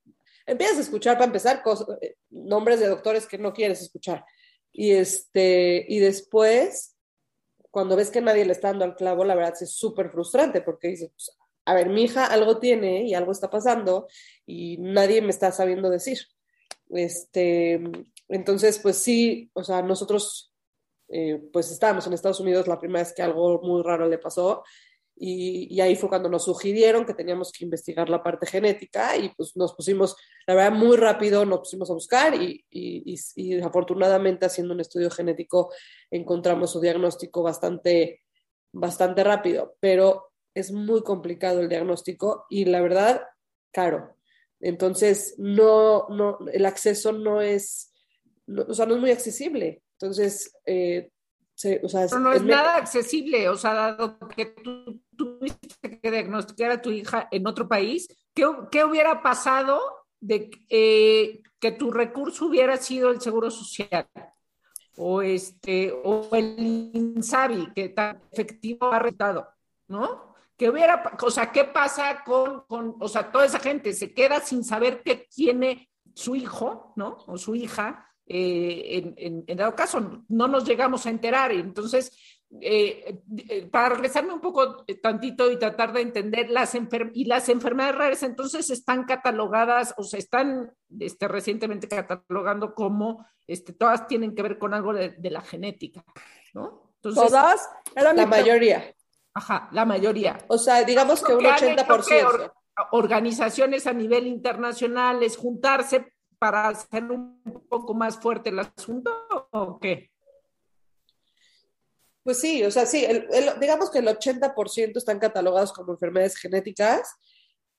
empiezas 0.46 0.78
a 0.78 0.82
escuchar 0.82 1.16
para 1.16 1.26
empezar 1.26 1.64
eh, 2.02 2.16
nombres 2.30 2.80
de 2.80 2.88
doctores 2.88 3.26
que 3.26 3.38
no 3.38 3.54
quieres 3.54 3.82
escuchar. 3.82 4.26
Y, 4.72 4.92
este, 4.92 5.86
y 5.88 6.00
después, 6.00 6.96
cuando 7.70 7.96
ves 7.96 8.10
que 8.10 8.22
nadie 8.22 8.46
le 8.46 8.54
está 8.54 8.70
dando 8.70 8.86
al 8.86 8.96
clavo, 8.96 9.26
la 9.26 9.36
verdad 9.36 9.54
es 9.60 9.74
súper 9.74 10.10
frustrante 10.10 10.62
porque 10.62 10.90
dices, 10.90 11.10
pues, 11.12 11.38
a 11.66 11.74
ver, 11.74 11.90
mi 11.90 12.04
hija 12.04 12.26
algo 12.26 12.60
tiene 12.60 13.04
y 13.04 13.14
algo 13.14 13.32
está 13.32 13.50
pasando 13.50 14.08
y 14.46 14.78
nadie 14.78 15.22
me 15.22 15.30
está 15.30 15.52
sabiendo 15.52 15.90
decir. 15.90 16.20
Este, 16.90 17.82
entonces, 18.28 18.80
pues 18.80 18.98
sí, 18.98 19.52
o 19.54 19.64
sea, 19.64 19.82
nosotros 19.82 20.52
eh, 21.14 21.42
pues 21.52 21.70
estábamos 21.72 22.08
en 22.08 22.14
Estados 22.14 22.40
Unidos 22.40 22.68
la 22.68 22.80
primera 22.80 23.04
vez 23.04 23.14
que 23.14 23.22
algo 23.22 23.62
muy 23.62 23.84
raro 23.84 24.08
le 24.08 24.18
pasó 24.18 24.64
y, 25.24 25.80
ahí 25.82 25.96
fue 25.96 26.10
cuando 26.10 26.30
nos 26.30 26.46
sugirieron 26.46 27.06
que 27.06 27.14
teníamos 27.14 27.52
que 27.52 27.64
investigar 27.64 28.10
la 28.10 28.24
parte 28.24 28.48
genética 28.48 29.16
y 29.18 29.30
pues 29.30 29.56
nos 29.56 29.76
pusimos, 29.76 30.16
la 30.48 30.56
verdad, 30.56 30.72
muy 30.72 30.98
rápido 30.98 31.46
nos 31.46 31.60
pusimos 31.60 31.92
a 31.92 31.94
buscar 31.94 32.34
y, 32.34 32.66
y 32.72 33.62
afortunadamente 33.62 34.48
haciendo 34.48 34.74
un 34.74 34.80
estudio 34.80 35.12
genético 35.12 35.72
encontramos 36.10 36.72
su 36.72 36.82
diagnóstico 36.82 37.44
bastante, 37.44 38.24
bastante 38.72 39.24
rápido, 39.24 39.76
pero 39.80 40.32
es 40.56 40.72
muy 40.72 41.04
complicado 41.04 41.60
el 41.60 41.70
diagnóstico 41.70 42.48
y 42.50 42.66
la 42.66 42.82
verdad, 42.82 43.22
caro. 43.72 44.18
Entonces, 44.60 45.36
no, 45.38 46.08
no, 46.10 46.40
el 46.52 46.66
acceso 46.66 47.12
no 47.12 47.42
es, 47.42 47.94
o 48.48 48.74
sea, 48.74 48.88
no 48.88 48.96
es 48.96 49.02
muy 49.02 49.12
accesible. 49.12 49.84
Entonces, 50.00 50.52
eh, 50.66 51.12
o 51.84 51.90
sea, 51.90 52.08
no 52.20 52.34
es, 52.34 52.44
nada 52.44 52.76
accesible, 52.76 53.48
o 53.50 53.56
sea, 53.56 53.74
dado 53.74 54.18
que 54.36 54.46
tú 54.46 55.02
tuviste 55.22 56.00
que 56.00 56.12
diagnosticar 56.12 56.72
a 56.72 56.82
tu 56.82 56.92
hija 56.92 57.28
en 57.32 57.48
otro 57.48 57.68
país, 57.68 58.08
¿qué, 58.34 58.46
qué 58.72 58.84
hubiera 58.84 59.22
pasado 59.22 59.80
de 60.20 60.50
eh, 60.70 61.42
que 61.60 61.72
tu 61.72 61.92
recurso 61.92 62.46
hubiera 62.46 62.78
sido 62.78 63.12
el 63.12 63.22
seguro 63.22 63.50
social? 63.50 64.08
O 64.98 65.22
este, 65.22 65.94
o 66.04 66.28
el 66.34 66.92
INSABI, 66.94 67.74
que 67.74 67.90
tan 67.90 68.22
efectivo 68.32 68.92
ha 68.92 69.00
retado, 69.00 69.48
¿no? 69.88 70.32
que 70.62 70.70
hubiera, 70.70 71.18
o 71.20 71.32
sea, 71.32 71.52
¿qué 71.52 71.64
pasa 71.64 72.24
con, 72.24 72.66
con, 72.68 72.96
o 73.00 73.08
sea, 73.08 73.32
toda 73.32 73.46
esa 73.46 73.58
gente 73.58 73.94
se 73.94 74.14
queda 74.14 74.40
sin 74.42 74.64
saber 74.64 75.02
qué 75.04 75.28
tiene 75.28 75.90
su 76.14 76.36
hijo, 76.36 76.94
¿no? 76.96 77.18
O 77.26 77.36
su 77.40 77.56
hija, 77.56 78.08
eh, 78.28 79.14
en, 79.18 79.44
en, 79.48 79.58
dado 79.58 79.76
caso, 79.76 80.24
no 80.28 80.48
nos 80.48 80.64
llegamos 80.64 81.08
a 81.08 81.10
enterar. 81.10 81.52
Entonces, 81.52 82.16
eh, 82.60 83.22
eh, 83.48 83.68
para 83.72 83.90
regresarme 83.90 84.34
un 84.34 84.42
poco 84.42 84.84
tantito 85.02 85.50
y 85.50 85.58
tratar 85.58 85.94
de 85.94 86.02
entender 86.02 86.50
las 86.50 86.76
y 87.14 87.26
las 87.26 87.48
enfermedades 87.48 87.96
raras, 87.96 88.24
entonces 88.24 88.70
están 88.70 89.06
catalogadas 89.06 89.94
o 89.98 90.04
se 90.04 90.18
están 90.18 90.74
este, 91.00 91.30
recientemente 91.30 91.88
catalogando 91.88 92.76
como 92.76 93.26
este, 93.48 93.72
todas 93.72 94.06
tienen 94.08 94.36
que 94.36 94.44
ver 94.44 94.60
con 94.60 94.74
algo 94.74 94.94
de, 94.94 95.16
la 95.30 95.42
genética, 95.42 96.04
¿no? 96.54 96.92
todas, 97.00 97.70
la 97.96 98.26
mayoría. 98.26 98.94
Ajá, 99.34 99.70
la 99.72 99.86
mayoría. 99.86 100.38
O 100.50 100.58
sea, 100.58 100.84
digamos 100.84 101.24
que 101.24 101.34
un 101.34 101.46
80%. 101.46 102.52
organizaciones 102.92 103.88
a 103.88 103.94
nivel 103.94 104.28
internacional 104.28 105.24
es 105.24 105.38
juntarse 105.38 106.14
para 106.38 106.68
hacer 106.68 107.04
un 107.06 107.42
poco 107.70 107.94
más 107.94 108.20
fuerte 108.20 108.50
el 108.50 108.60
asunto 108.60 109.12
o 109.52 109.80
qué? 109.80 110.11
Pues 112.24 112.40
sí, 112.40 112.64
o 112.64 112.70
sea, 112.70 112.86
sí, 112.86 113.06
digamos 113.60 113.90
que 113.90 114.00
el 114.00 114.08
80% 114.08 114.98
están 114.98 115.20
catalogados 115.20 115.74
como 115.74 115.94
enfermedades 115.94 116.38
genéticas 116.38 117.16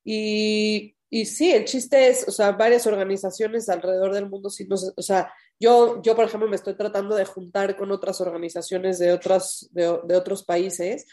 y, 0.04 0.96
y, 1.08 1.26
sí, 1.26 1.52
el 1.52 1.64
chiste 1.64 2.08
es, 2.08 2.26
o 2.26 2.32
sea, 2.32 2.52
varias 2.52 2.87
organizaciones 2.88 3.68
alrededor 3.68 4.12
del 4.12 4.28
mundo, 4.28 4.50
sí, 4.50 4.66
no, 4.66 4.75
o 4.96 5.02
sea, 5.02 5.32
yo, 5.61 6.02
yo, 6.02 6.16
por 6.16 6.25
ejemplo, 6.25 6.49
me 6.49 6.56
estoy 6.56 6.75
tratando 6.75 7.14
de 7.14 7.25
juntar 7.25 7.76
con 7.76 7.92
otras 7.92 8.20
organizaciones 8.20 8.99
de, 8.99 9.12
otras, 9.12 9.68
de, 9.70 10.00
de 10.04 10.16
otros 10.16 10.44
países 10.44 11.06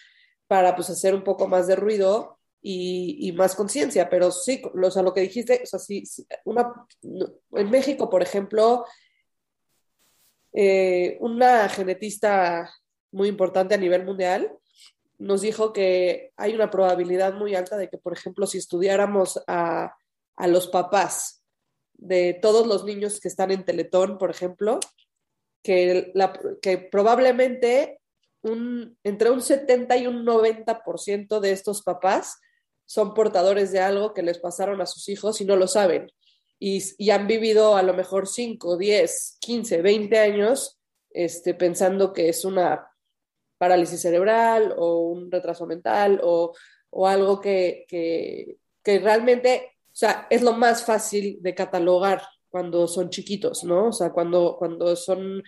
para 0.47 0.75
pues 0.75 0.89
hacer 0.89 1.13
un 1.13 1.23
poco 1.23 1.47
más 1.47 1.67
de 1.67 1.75
ruido 1.75 2.39
y, 2.61 3.31
más 3.33 3.55
conciencia, 3.55 4.09
pero 4.09 4.31
sí, 4.31 4.61
o 4.63 4.91
sea, 4.91 5.03
lo 5.03 5.13
que 5.13 5.21
dijiste, 5.21 5.61
o 5.63 5.65
sea, 5.65 5.79
sí, 5.79 6.03
una, 6.45 6.73
en 7.01 7.69
México, 7.69 8.09
por 8.09 8.21
ejemplo, 8.21 8.85
eh, 10.51 11.17
una 11.21 11.69
genetista 11.69 12.69
muy 13.11 13.27
importante 13.27 13.75
a 13.75 13.77
nivel 13.77 14.05
mundial 14.05 14.51
nos 15.19 15.41
dijo 15.41 15.73
que 15.73 16.31
hay 16.37 16.55
una 16.55 16.71
probabilidad 16.71 17.33
muy 17.33 17.53
alta 17.53 17.75
de 17.75 17.89
que, 17.89 17.97
por 17.97 18.13
ejemplo, 18.13 18.47
si 18.47 18.57
estudiáramos 18.57 19.41
a, 19.47 19.93
a 20.37 20.47
los 20.47 20.67
papás 20.67 21.43
de 21.93 22.33
todos 22.41 22.65
los 22.65 22.85
niños 22.85 23.19
que 23.19 23.27
están 23.27 23.51
en 23.51 23.65
Teletón, 23.65 24.17
por 24.17 24.31
ejemplo, 24.31 24.79
que, 25.61 26.11
la, 26.15 26.39
que 26.61 26.77
probablemente 26.77 27.99
entre 29.03 29.29
un 29.29 29.41
70 29.41 29.97
y 29.97 30.07
un 30.07 30.25
90% 30.25 31.41
de 31.41 31.51
estos 31.51 31.81
papás 31.81 32.39
son 32.85 33.13
portadores 33.13 33.73
de 33.73 33.81
algo 33.81 34.13
que 34.13 34.23
les 34.23 34.39
pasaron 34.39 34.79
a 34.79 34.85
sus 34.85 35.09
hijos 35.09 35.41
y 35.41 35.45
no 35.45 35.57
lo 35.57 35.67
saben. 35.67 36.09
Y, 36.57 37.09
han 37.09 37.27
vivido 37.27 37.75
a 37.75 37.83
lo 37.83 37.93
mejor 37.93 38.27
5, 38.27 38.77
10, 38.77 39.37
15, 39.41 39.81
20 39.81 40.19
años 40.19 40.79
este, 41.11 41.53
pensando 41.53 42.13
que 42.13 42.29
es 42.29 42.45
una 42.45 42.88
parálisis 43.59 44.01
cerebral 44.01 44.73
o 44.77 45.01
un 45.09 45.29
retraso 45.29 45.67
mental 45.67 46.19
o, 46.23 46.53
o 46.89 47.07
algo 47.07 47.39
que, 47.39 47.85
que, 47.87 48.57
que, 48.81 48.99
realmente, 48.99 49.73
o 49.87 49.95
sea, 49.95 50.25
es 50.29 50.41
lo 50.41 50.53
más 50.53 50.83
fácil 50.83 51.37
de 51.41 51.53
catalogar 51.53 52.23
cuando 52.49 52.87
son 52.87 53.09
chiquitos, 53.09 53.63
¿no? 53.63 53.89
O 53.89 53.91
sea, 53.91 54.11
cuando, 54.11 54.55
cuando 54.57 54.95
son, 54.95 55.43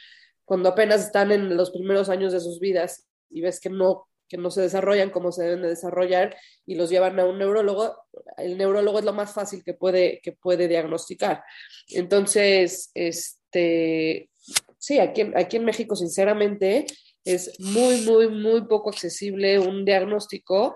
cuando 0.46 0.70
apenas 0.70 1.06
están 1.06 1.32
en 1.32 1.56
los 1.56 1.72
primeros 1.72 2.10
años 2.10 2.34
de 2.34 2.42
sus 2.42 2.60
vidas 2.60 3.08
y 3.30 3.42
ves 3.42 3.60
que 3.60 3.70
no, 3.70 4.08
que 4.28 4.38
no 4.38 4.52
se 4.52 4.62
desarrollan 4.62 5.10
como 5.10 5.32
se 5.32 5.44
deben 5.44 5.62
de 5.62 5.70
desarrollar 5.70 6.36
y 6.66 6.76
los 6.76 6.90
llevan 6.90 7.20
a 7.20 7.26
un 7.26 7.40
neurólogo, 7.40 7.96
el 8.38 8.58
neurólogo 8.58 9.00
es 9.00 9.06
lo 9.06 9.14
más 9.14 9.34
fácil 9.34 9.64
que 9.64 9.74
puede, 9.74 10.20
que 10.22 10.34
puede 10.34 10.68
diagnosticar. 10.68 11.44
Entonces, 11.88 12.92
este, 12.94 14.30
sí, 14.78 15.00
aquí, 15.00 15.32
aquí 15.36 15.58
en 15.58 15.66
México, 15.66 15.96
sinceramente, 15.96 16.86
es 17.26 17.60
muy, 17.60 18.02
muy, 18.02 18.28
muy 18.30 18.62
poco 18.62 18.90
accesible 18.90 19.60
un 19.60 19.86
diagnóstico. 19.86 20.76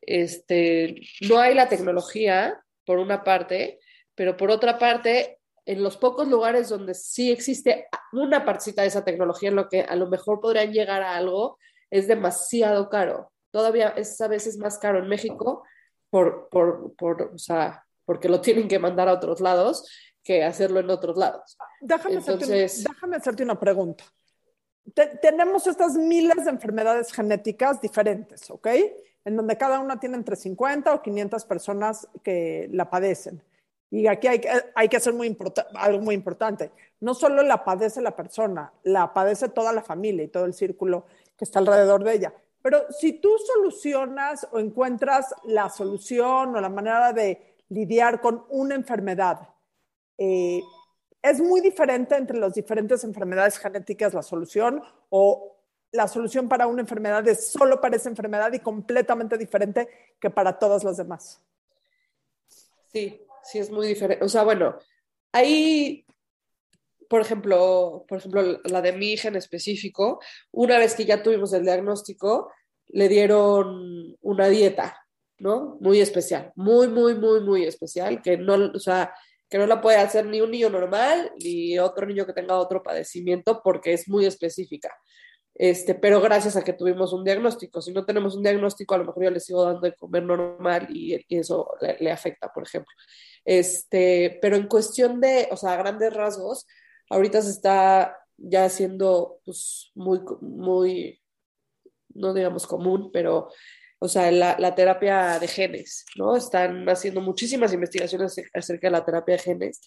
Este, 0.00 1.00
no 1.28 1.38
hay 1.38 1.54
la 1.54 1.68
tecnología, 1.68 2.62
por 2.86 2.98
una 2.98 3.24
parte, 3.24 3.80
pero 4.14 4.36
por 4.36 4.50
otra 4.50 4.78
parte, 4.78 5.40
en 5.66 5.82
los 5.82 5.96
pocos 5.96 6.28
lugares 6.28 6.68
donde 6.68 6.94
sí 6.94 7.30
existe 7.30 7.88
una 8.12 8.44
partecita 8.44 8.82
de 8.82 8.88
esa 8.88 9.04
tecnología 9.04 9.50
en 9.50 9.56
lo 9.56 9.68
que 9.68 9.82
a 9.82 9.96
lo 9.96 10.06
mejor 10.06 10.40
podrían 10.40 10.72
llegar 10.72 11.02
a 11.02 11.16
algo, 11.16 11.58
es 11.90 12.06
demasiado 12.06 12.88
caro. 12.88 13.32
Todavía 13.50 13.88
es 13.90 14.18
a 14.20 14.28
veces 14.28 14.56
más 14.58 14.78
caro 14.78 15.00
en 15.00 15.08
México 15.08 15.64
por, 16.08 16.48
por, 16.50 16.94
por 16.96 17.22
o 17.34 17.38
sea, 17.38 17.84
porque 18.04 18.28
lo 18.28 18.40
tienen 18.40 18.68
que 18.68 18.78
mandar 18.78 19.08
a 19.08 19.14
otros 19.14 19.40
lados 19.40 19.84
que 20.22 20.44
hacerlo 20.44 20.80
en 20.80 20.90
otros 20.90 21.16
lados. 21.16 21.56
Déjame, 21.80 22.16
hacerte, 22.16 22.46
déjame 22.46 23.16
hacerte 23.16 23.42
una 23.42 23.58
pregunta. 23.58 24.04
Tenemos 24.94 25.66
estas 25.66 25.94
miles 25.94 26.44
de 26.44 26.50
enfermedades 26.50 27.12
genéticas 27.12 27.80
diferentes, 27.80 28.50
¿ok? 28.50 28.68
En 29.24 29.36
donde 29.36 29.58
cada 29.58 29.80
una 29.80 29.98
tiene 29.98 30.16
entre 30.16 30.36
50 30.36 30.94
o 30.94 31.02
500 31.02 31.44
personas 31.44 32.08
que 32.22 32.68
la 32.72 32.88
padecen. 32.88 33.42
Y 33.90 34.06
aquí 34.06 34.26
hay, 34.26 34.40
hay 34.74 34.88
que 34.88 34.96
hacer 34.96 35.12
muy 35.12 35.36
algo 35.74 36.00
muy 36.00 36.14
importante. 36.14 36.70
No 37.00 37.14
solo 37.14 37.42
la 37.42 37.64
padece 37.64 38.00
la 38.00 38.16
persona, 38.16 38.72
la 38.82 39.12
padece 39.12 39.48
toda 39.48 39.72
la 39.72 39.82
familia 39.82 40.24
y 40.24 40.28
todo 40.28 40.44
el 40.44 40.54
círculo 40.54 41.06
que 41.36 41.44
está 41.44 41.58
alrededor 41.58 42.02
de 42.04 42.14
ella. 42.14 42.34
Pero 42.62 42.90
si 42.92 43.12
tú 43.12 43.30
solucionas 43.54 44.48
o 44.50 44.58
encuentras 44.58 45.34
la 45.44 45.68
solución 45.68 46.56
o 46.56 46.60
la 46.60 46.68
manera 46.68 47.12
de 47.12 47.54
lidiar 47.68 48.20
con 48.20 48.44
una 48.48 48.74
enfermedad, 48.74 49.48
eh, 50.18 50.62
es 51.22 51.40
muy 51.40 51.60
diferente 51.60 52.16
entre 52.16 52.38
las 52.38 52.54
diferentes 52.54 53.02
enfermedades 53.04 53.58
genéticas 53.58 54.14
la 54.14 54.22
solución 54.22 54.82
o 55.10 55.56
la 55.92 56.08
solución 56.08 56.48
para 56.48 56.66
una 56.66 56.82
enfermedad 56.82 57.26
es 57.26 57.48
solo 57.48 57.80
para 57.80 57.96
esa 57.96 58.08
enfermedad 58.08 58.52
y 58.52 58.60
completamente 58.60 59.38
diferente 59.38 59.88
que 60.20 60.30
para 60.30 60.58
todas 60.58 60.84
las 60.84 60.96
demás. 60.96 61.40
Sí, 62.92 63.20
sí 63.42 63.58
es 63.58 63.70
muy 63.70 63.86
diferente. 63.86 64.24
O 64.24 64.28
sea, 64.28 64.44
bueno, 64.44 64.78
ahí, 65.32 66.04
por 67.08 67.20
ejemplo, 67.20 68.04
por 68.08 68.18
ejemplo, 68.18 68.60
la 68.64 68.82
de 68.82 68.92
mi 68.92 69.12
hija 69.12 69.28
específico, 69.30 70.20
una 70.52 70.78
vez 70.78 70.94
que 70.94 71.04
ya 71.04 71.22
tuvimos 71.22 71.52
el 71.52 71.64
diagnóstico, 71.64 72.52
le 72.88 73.08
dieron 73.08 74.16
una 74.20 74.48
dieta, 74.48 75.06
¿no? 75.38 75.76
Muy 75.80 76.00
especial, 76.00 76.52
muy, 76.56 76.88
muy, 76.88 77.14
muy, 77.14 77.40
muy 77.40 77.64
especial, 77.64 78.22
que 78.22 78.36
no, 78.36 78.54
o 78.74 78.78
sea, 78.78 79.14
que 79.48 79.58
no 79.58 79.66
la 79.66 79.80
puede 79.80 79.98
hacer 79.98 80.26
ni 80.26 80.40
un 80.40 80.50
niño 80.50 80.70
normal 80.70 81.32
ni 81.42 81.78
otro 81.78 82.06
niño 82.06 82.26
que 82.26 82.32
tenga 82.32 82.58
otro 82.58 82.82
padecimiento 82.82 83.60
porque 83.62 83.92
es 83.92 84.08
muy 84.08 84.26
específica. 84.26 84.90
Este, 85.58 85.94
pero 85.94 86.20
gracias 86.20 86.54
a 86.56 86.62
que 86.62 86.74
tuvimos 86.74 87.12
un 87.14 87.24
diagnóstico. 87.24 87.80
Si 87.80 87.92
no 87.92 88.04
tenemos 88.04 88.36
un 88.36 88.42
diagnóstico, 88.42 88.94
a 88.94 88.98
lo 88.98 89.06
mejor 89.06 89.24
yo 89.24 89.30
le 89.30 89.40
sigo 89.40 89.64
dando 89.64 89.80
de 89.80 89.94
comer 89.94 90.22
normal 90.22 90.88
y, 90.90 91.24
eso 91.30 91.70
le, 91.80 92.10
afecta, 92.12 92.52
por 92.52 92.64
ejemplo. 92.64 92.92
Este, 93.44 94.38
pero 94.42 94.56
en 94.56 94.66
cuestión 94.66 95.20
de, 95.20 95.48
o 95.50 95.56
sea, 95.56 95.76
grandes 95.76 96.12
rasgos, 96.12 96.66
ahorita 97.08 97.40
se 97.40 97.50
está 97.50 98.18
ya 98.36 98.66
haciendo 98.66 99.40
pues, 99.46 99.90
muy, 99.94 100.20
muy, 100.42 101.22
no 102.10 102.34
digamos 102.34 102.66
común, 102.66 103.10
pero 103.10 103.48
o 103.98 104.08
sea, 104.08 104.30
la, 104.30 104.74
terapia 104.74 105.38
de 105.38 105.48
genes, 105.48 106.04
¿no? 106.16 106.36
Están 106.36 106.86
haciendo 106.88 107.20
muchísimas 107.20 107.72
investigaciones 107.72 108.36
acerca 108.52 108.88
de 108.88 108.90
la 108.90 109.04
terapia 109.04 109.36
de 109.36 109.42
genes, 109.42 109.80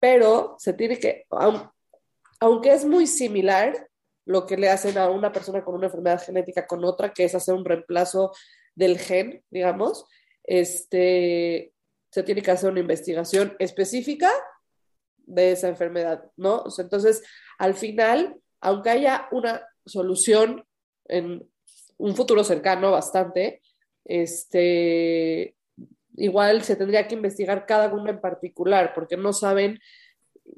pero 0.00 0.56
se 0.58 0.72
tiene 0.72 0.98
que, 0.98 1.26
aunque 2.40 2.72
es 2.72 2.84
muy 2.84 3.06
similar 3.06 3.88
lo 4.24 4.46
que 4.46 4.56
le 4.56 4.68
hacen 4.68 4.98
a 4.98 5.10
una 5.10 5.32
persona 5.32 5.64
con 5.64 5.74
una 5.74 5.86
enfermedad 5.86 6.22
genética 6.22 6.66
con 6.66 6.84
otra, 6.84 7.12
que 7.12 7.24
es 7.24 7.34
hacer 7.34 7.54
un 7.54 7.64
reemplazo 7.64 8.32
del 8.74 8.98
gen, 8.98 9.44
digamos, 9.50 10.06
este, 10.44 11.72
se 12.10 12.22
tiene 12.22 12.42
que 12.42 12.50
hacer 12.50 12.70
una 12.70 12.80
investigación 12.80 13.54
específica 13.58 14.30
de 15.18 15.52
esa 15.52 15.68
enfermedad, 15.68 16.24
¿no? 16.36 16.64
entonces, 16.78 17.22
al 17.58 17.74
final, 17.74 18.40
aunque 18.60 18.90
haya 18.90 19.28
una 19.30 19.64
solución 19.86 20.64
en 21.06 21.48
un 22.00 22.16
futuro 22.16 22.42
cercano 22.42 22.90
bastante, 22.90 23.60
este, 24.04 25.54
igual 26.16 26.62
se 26.62 26.76
tendría 26.76 27.06
que 27.06 27.14
investigar 27.14 27.66
cada 27.66 27.92
uno 27.92 28.10
en 28.10 28.20
particular, 28.20 28.92
porque 28.94 29.16
no 29.16 29.32
saben 29.32 29.78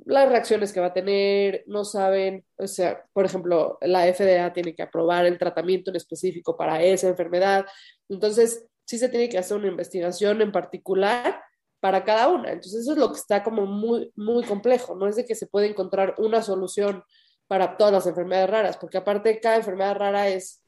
las 0.07 0.29
reacciones 0.29 0.73
que 0.73 0.81
va 0.81 0.87
a 0.87 0.95
tener, 0.95 1.65
no 1.67 1.85
saben, 1.85 2.45
o 2.57 2.67
sea, 2.67 3.05
por 3.13 3.27
ejemplo, 3.27 3.79
la 3.83 4.07
FDA 4.13 4.53
tiene 4.53 4.75
que 4.75 4.83
aprobar 4.83 5.27
el 5.27 5.39
tratamiento 5.39 5.91
en 5.91 5.97
específico 5.97 6.57
para 6.57 6.83
esa 6.83 7.09
enfermedad, 7.09 7.67
entonces 8.09 8.67
sí 8.87 8.99
se 8.99 9.09
tiene 9.09 9.29
que 9.29 9.39
hacer 9.39 9.57
una 9.57 9.69
investigación 9.69 10.41
en 10.41 10.53
particular 10.53 11.43
para 11.81 12.05
cada 12.05 12.29
una, 12.29 12.53
entonces 12.53 12.83
eso 12.83 12.93
es 12.93 12.99
lo 12.99 13.11
que 13.11 13.19
está 13.19 13.43
como 13.43 13.67
muy, 13.67 14.13
muy 14.15 14.45
complejo, 14.45 14.95
no 14.95 15.09
es 15.09 15.17
de 15.17 15.25
que 15.25 15.35
se 15.35 15.49
puede 15.49 15.67
encontrar 15.67 16.15
una 16.19 16.41
solución 16.41 17.03
para 17.49 17.77
todas 17.77 17.93
las 17.93 18.07
enfermedades 18.07 18.49
raras, 18.49 18.77
porque 18.79 18.99
aparte 18.99 19.41
cada 19.41 19.57
enfermedad 19.57 19.97
rara 19.97 20.29
es 20.29 20.62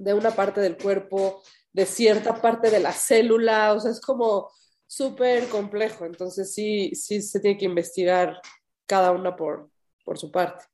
de 0.00 0.14
una 0.14 0.30
parte 0.30 0.60
del 0.60 0.76
cuerpo, 0.76 1.42
de 1.72 1.86
cierta 1.86 2.40
parte 2.40 2.70
de 2.70 2.80
la 2.80 2.92
célula, 2.92 3.74
o 3.74 3.80
sea, 3.80 3.90
es 3.90 4.00
como 4.00 4.50
súper 4.86 5.48
complejo, 5.48 6.04
entonces 6.04 6.52
sí, 6.52 6.94
sí 6.94 7.22
se 7.22 7.38
tiene 7.38 7.58
que 7.58 7.66
investigar 7.66 8.40
cada 8.86 9.12
una 9.12 9.36
por, 9.36 9.70
por 10.04 10.18
su 10.18 10.32
parte. 10.32 10.64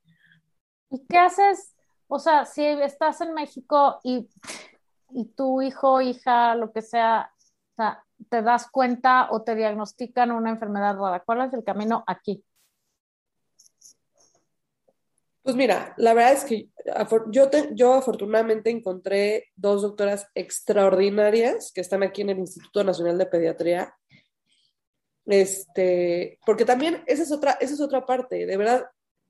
¿Y 0.90 1.04
qué 1.06 1.18
haces? 1.18 1.74
O 2.08 2.18
sea, 2.18 2.44
si 2.44 2.64
estás 2.64 3.20
en 3.20 3.34
México 3.34 3.98
y, 4.04 4.28
tu 5.34 5.60
hijo, 5.60 6.00
hija, 6.00 6.54
lo 6.54 6.72
que 6.72 6.82
sea, 6.82 7.32
o 7.72 7.74
sea, 7.76 8.04
te 8.28 8.42
das 8.42 8.70
cuenta 8.70 9.28
o 9.30 9.42
te 9.42 9.54
diagnostican 9.54 10.30
una 10.30 10.50
enfermedad 10.50 10.96
rara, 10.96 11.22
¿cuál 11.24 11.42
es 11.42 11.52
el 11.52 11.64
camino 11.64 12.04
aquí? 12.06 12.44
Pues 15.46 15.54
mira, 15.54 15.94
la 15.96 16.12
verdad 16.12 16.32
es 16.32 16.44
que 16.44 16.70
yo, 17.30 17.48
yo 17.72 17.94
afortunadamente 17.94 18.68
encontré 18.68 19.52
dos 19.54 19.82
doctoras 19.82 20.26
extraordinarias 20.34 21.70
que 21.72 21.82
están 21.82 22.02
aquí 22.02 22.22
en 22.22 22.30
el 22.30 22.40
Instituto 22.40 22.82
Nacional 22.82 23.16
de 23.16 23.26
Pediatría. 23.26 23.94
Este, 25.24 26.40
porque 26.44 26.64
también 26.64 27.04
esa 27.06 27.22
es 27.22 27.30
otra, 27.30 27.52
esa 27.60 27.74
es 27.74 27.80
otra 27.80 28.04
parte, 28.04 28.44
de 28.44 28.56
verdad, 28.56 28.86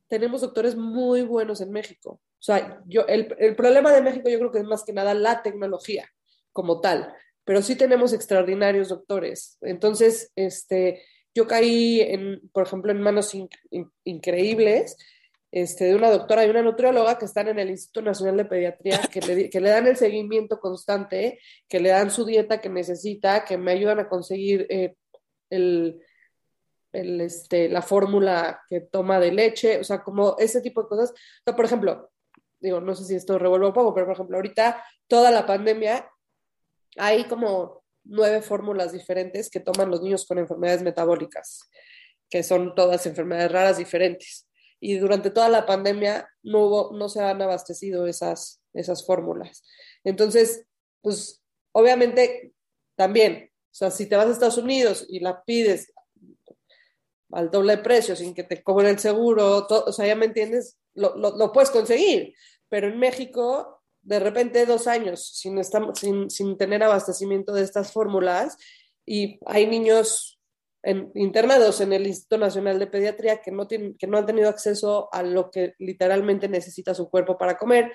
tenemos 0.08 0.40
doctores 0.40 0.74
muy 0.74 1.20
buenos 1.20 1.60
en 1.60 1.70
México. 1.70 2.12
O 2.12 2.42
sea, 2.42 2.80
yo, 2.86 3.06
el, 3.08 3.36
el 3.38 3.54
problema 3.54 3.92
de 3.92 4.00
México 4.00 4.30
yo 4.30 4.38
creo 4.38 4.52
que 4.52 4.60
es 4.60 4.64
más 4.64 4.84
que 4.84 4.94
nada 4.94 5.12
la 5.12 5.42
tecnología 5.42 6.08
como 6.50 6.80
tal, 6.80 7.12
pero 7.44 7.60
sí 7.60 7.76
tenemos 7.76 8.14
extraordinarios 8.14 8.88
doctores. 8.88 9.58
Entonces, 9.60 10.32
este, 10.34 11.02
yo 11.34 11.46
caí, 11.46 12.00
en, 12.00 12.48
por 12.54 12.66
ejemplo, 12.66 12.90
en 12.90 13.02
manos 13.02 13.36
increíbles 14.04 14.96
este, 15.50 15.84
de 15.84 15.94
una 15.94 16.10
doctora 16.10 16.44
y 16.44 16.50
una 16.50 16.62
nutrióloga 16.62 17.18
que 17.18 17.24
están 17.24 17.48
en 17.48 17.58
el 17.58 17.70
Instituto 17.70 18.02
Nacional 18.02 18.36
de 18.36 18.44
Pediatría, 18.44 19.00
que 19.12 19.20
le, 19.20 19.50
que 19.50 19.60
le 19.60 19.70
dan 19.70 19.86
el 19.86 19.96
seguimiento 19.96 20.58
constante, 20.58 21.38
que 21.68 21.80
le 21.80 21.90
dan 21.90 22.10
su 22.10 22.24
dieta 22.24 22.60
que 22.60 22.68
necesita, 22.68 23.44
que 23.44 23.56
me 23.56 23.72
ayudan 23.72 24.00
a 24.00 24.08
conseguir 24.08 24.66
eh, 24.68 24.96
el, 25.50 26.02
el, 26.92 27.20
este, 27.20 27.68
la 27.68 27.82
fórmula 27.82 28.60
que 28.68 28.80
toma 28.80 29.20
de 29.20 29.32
leche, 29.32 29.78
o 29.78 29.84
sea, 29.84 30.02
como 30.02 30.36
ese 30.38 30.60
tipo 30.60 30.82
de 30.82 30.88
cosas. 30.88 31.14
Por 31.44 31.64
ejemplo, 31.64 32.10
digo, 32.60 32.80
no 32.80 32.94
sé 32.94 33.04
si 33.04 33.14
esto 33.14 33.38
revuelve 33.38 33.68
un 33.68 33.72
poco, 33.72 33.94
pero 33.94 34.06
por 34.06 34.14
ejemplo, 34.14 34.36
ahorita 34.36 34.82
toda 35.06 35.30
la 35.30 35.46
pandemia 35.46 36.10
hay 36.96 37.24
como 37.24 37.84
nueve 38.04 38.42
fórmulas 38.42 38.92
diferentes 38.92 39.50
que 39.50 39.60
toman 39.60 39.90
los 39.90 40.02
niños 40.02 40.26
con 40.26 40.38
enfermedades 40.38 40.82
metabólicas, 40.82 41.68
que 42.28 42.42
son 42.42 42.74
todas 42.74 43.06
enfermedades 43.06 43.52
raras 43.52 43.78
diferentes 43.78 44.45
y 44.80 44.98
durante 44.98 45.30
toda 45.30 45.48
la 45.48 45.66
pandemia 45.66 46.28
no, 46.42 46.90
no 46.92 47.08
se 47.08 47.20
han 47.20 47.40
abastecido 47.42 48.06
esas, 48.06 48.60
esas 48.72 49.04
fórmulas. 49.06 49.62
Entonces, 50.04 50.66
pues 51.00 51.42
obviamente 51.72 52.52
también, 52.94 53.50
o 53.52 53.74
sea, 53.74 53.90
si 53.90 54.06
te 54.06 54.16
vas 54.16 54.26
a 54.26 54.32
Estados 54.32 54.58
Unidos 54.58 55.06
y 55.08 55.20
la 55.20 55.42
pides 55.44 55.92
al 57.32 57.50
doble 57.50 57.78
precio 57.78 58.16
sin 58.16 58.34
que 58.34 58.44
te 58.44 58.62
cobren 58.62 58.92
el 58.92 58.98
seguro, 58.98 59.66
o 59.68 59.92
sea, 59.92 60.06
ya 60.06 60.14
me 60.14 60.26
entiendes, 60.26 60.78
lo, 60.94 61.16
lo, 61.16 61.52
puedes 61.52 61.70
conseguir, 61.70 62.34
pero 62.68 62.88
en 62.88 62.98
México, 62.98 63.82
de 64.02 64.20
repente 64.20 64.64
dos 64.64 64.86
años 64.86 65.26
sin, 65.36 65.60
sin, 65.94 66.30
sin 66.30 66.56
tener 66.56 66.82
abastecimiento 66.82 67.52
de 67.52 67.62
estas 67.62 67.92
fórmulas 67.92 68.56
y 69.04 69.38
hay 69.44 69.66
niños 69.66 70.35
en, 70.86 71.10
internados 71.16 71.80
en 71.80 71.92
el 71.92 72.06
Instituto 72.06 72.38
Nacional 72.38 72.78
de 72.78 72.86
Pediatría 72.86 73.42
que 73.42 73.50
no, 73.50 73.66
tienen, 73.66 73.96
que 73.98 74.06
no 74.06 74.18
han 74.18 74.26
tenido 74.26 74.48
acceso 74.48 75.08
a 75.12 75.24
lo 75.24 75.50
que 75.50 75.74
literalmente 75.80 76.48
necesita 76.48 76.94
su 76.94 77.10
cuerpo 77.10 77.36
para 77.36 77.58
comer 77.58 77.92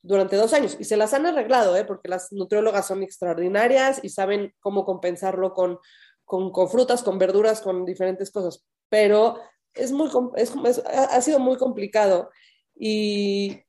durante 0.00 0.36
dos 0.36 0.52
años. 0.52 0.76
Y 0.78 0.84
se 0.84 0.96
las 0.96 1.12
han 1.12 1.26
arreglado, 1.26 1.76
¿eh? 1.76 1.84
porque 1.84 2.08
las 2.08 2.30
nutriólogas 2.30 2.86
son 2.86 3.02
extraordinarias 3.02 3.98
y 4.04 4.10
saben 4.10 4.54
cómo 4.60 4.84
compensarlo 4.84 5.52
con, 5.54 5.80
con, 6.24 6.52
con 6.52 6.70
frutas, 6.70 7.02
con 7.02 7.18
verduras, 7.18 7.60
con 7.62 7.84
diferentes 7.84 8.30
cosas. 8.30 8.64
Pero 8.88 9.40
es 9.74 9.90
muy, 9.90 10.08
es, 10.36 10.52
ha 10.86 11.20
sido 11.22 11.40
muy 11.40 11.56
complicado. 11.56 12.30
Y, 12.76 13.60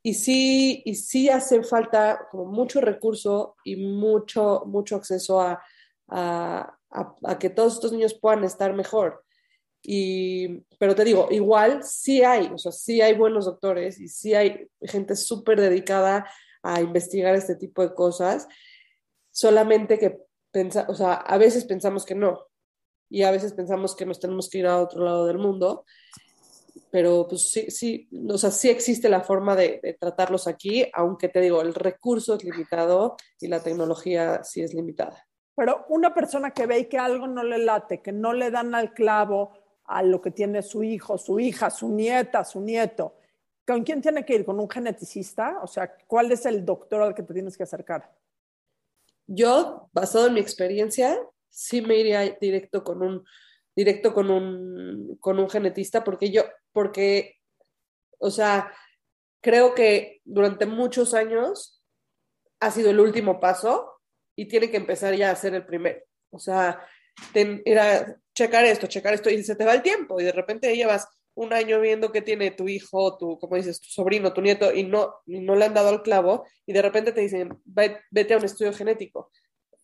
y 0.00 0.14
sí, 0.14 0.80
y 0.84 0.94
sí 0.94 1.28
hace 1.28 1.64
falta 1.64 2.28
como 2.30 2.44
mucho 2.44 2.80
recurso 2.80 3.56
y 3.64 3.74
mucho, 3.74 4.62
mucho 4.64 4.94
acceso 4.94 5.40
a, 5.40 5.60
a, 6.08 6.78
a, 6.94 7.38
que 7.38 7.50
todos 7.50 7.74
estos 7.74 7.92
niños 7.92 8.14
puedan 8.14 8.44
estar 8.44 8.72
mejor. 8.74 9.24
Y, 9.82 10.62
pero 10.78 10.94
te 10.94 11.04
digo, 11.04 11.28
igual 11.30 11.82
sí 11.82 12.22
hay, 12.22 12.50
o 12.52 12.58
sea, 12.58 12.72
sí 12.72 13.02
hay 13.02 13.14
buenos 13.14 13.44
doctores 13.44 14.00
y 14.00 14.08
sí 14.08 14.32
hay 14.34 14.68
gente 14.80 15.14
súper 15.14 15.60
dedicada 15.60 16.26
a 16.62 16.80
investigar 16.80 17.34
este 17.34 17.56
tipo 17.56 17.82
de 17.82 17.92
cosas, 17.92 18.48
solamente 19.30 19.98
que 19.98 20.18
pensa, 20.50 20.86
o 20.88 20.94
sea, 20.94 21.14
a 21.14 21.36
veces 21.36 21.66
pensamos 21.66 22.06
que 22.06 22.14
no 22.14 22.46
y 23.10 23.24
a 23.24 23.30
veces 23.30 23.52
pensamos 23.52 23.94
que 23.94 24.06
nos 24.06 24.18
tenemos 24.18 24.48
que 24.48 24.58
ir 24.58 24.66
a 24.66 24.80
otro 24.80 25.04
lado 25.04 25.26
del 25.26 25.36
mundo, 25.36 25.84
pero 26.90 27.26
pues 27.28 27.50
sí, 27.50 27.70
sí, 27.70 28.08
o 28.30 28.38
sea, 28.38 28.50
sí 28.50 28.70
existe 28.70 29.10
la 29.10 29.20
forma 29.20 29.54
de, 29.54 29.80
de 29.82 29.92
tratarlos 29.94 30.46
aquí, 30.46 30.86
aunque 30.94 31.28
te 31.28 31.40
digo, 31.42 31.60
el 31.60 31.74
recurso 31.74 32.34
es 32.36 32.44
limitado 32.44 33.16
y 33.38 33.48
la 33.48 33.62
tecnología 33.62 34.42
sí 34.44 34.62
es 34.62 34.72
limitada. 34.72 35.26
Pero 35.54 35.86
una 35.88 36.12
persona 36.12 36.50
que 36.50 36.66
ve 36.66 36.88
que 36.88 36.98
algo 36.98 37.26
no 37.26 37.42
le 37.42 37.58
late, 37.58 38.00
que 38.00 38.12
no 38.12 38.32
le 38.32 38.50
dan 38.50 38.74
al 38.74 38.92
clavo 38.92 39.52
a 39.84 40.02
lo 40.02 40.20
que 40.20 40.30
tiene 40.30 40.62
su 40.62 40.82
hijo, 40.82 41.18
su 41.18 41.38
hija, 41.38 41.70
su 41.70 41.88
nieta, 41.88 42.44
su 42.44 42.60
nieto, 42.60 43.14
¿con 43.66 43.84
quién 43.84 44.00
tiene 44.00 44.24
que 44.24 44.34
ir? 44.34 44.44
¿Con 44.44 44.58
un 44.58 44.68
geneticista? 44.68 45.60
O 45.62 45.66
sea, 45.66 45.94
¿cuál 46.06 46.32
es 46.32 46.44
el 46.46 46.64
doctor 46.64 47.02
al 47.02 47.14
que 47.14 47.22
te 47.22 47.34
tienes 47.34 47.56
que 47.56 47.62
acercar? 47.62 48.10
Yo, 49.26 49.88
basado 49.92 50.26
en 50.26 50.34
mi 50.34 50.40
experiencia, 50.40 51.18
sí 51.48 51.80
me 51.80 51.96
iría 51.96 52.20
directo 52.40 52.82
con 52.82 53.02
un, 53.02 53.24
directo 53.74 54.12
con 54.12 54.30
un, 54.30 55.16
con 55.20 55.38
un 55.38 55.48
genetista, 55.48 56.04
porque 56.04 56.30
yo, 56.30 56.42
porque, 56.72 57.36
o 58.18 58.30
sea, 58.30 58.72
creo 59.40 59.74
que 59.74 60.20
durante 60.24 60.66
muchos 60.66 61.14
años 61.14 61.82
ha 62.60 62.70
sido 62.70 62.90
el 62.90 63.00
último 63.00 63.40
paso 63.40 63.93
y 64.36 64.46
tiene 64.46 64.70
que 64.70 64.76
empezar 64.76 65.14
ya 65.14 65.30
a 65.30 65.36
ser 65.36 65.54
el 65.54 65.64
primero. 65.64 66.00
O 66.30 66.38
sea, 66.38 66.84
era 67.34 68.16
checar 68.34 68.64
esto, 68.64 68.86
checar 68.86 69.14
esto, 69.14 69.30
y 69.30 69.42
se 69.44 69.56
te 69.56 69.64
va 69.64 69.74
el 69.74 69.82
tiempo, 69.82 70.20
y 70.20 70.24
de 70.24 70.32
repente 70.32 70.74
llevas 70.74 71.06
un 71.34 71.52
año 71.52 71.80
viendo 71.80 72.12
que 72.12 72.22
tiene 72.22 72.50
tu 72.52 72.68
hijo, 72.68 73.16
tu, 73.16 73.38
como 73.38 73.56
dices, 73.56 73.80
tu 73.80 73.88
sobrino, 73.88 74.32
tu 74.32 74.40
nieto, 74.40 74.72
y 74.72 74.84
no, 74.84 75.14
no 75.26 75.56
le 75.56 75.64
han 75.64 75.74
dado 75.74 75.88
al 75.88 76.02
clavo, 76.02 76.46
y 76.66 76.72
de 76.72 76.82
repente 76.82 77.12
te 77.12 77.20
dicen, 77.20 77.60
vete 77.64 78.34
a 78.34 78.38
un 78.38 78.44
estudio 78.44 78.72
genético, 78.72 79.30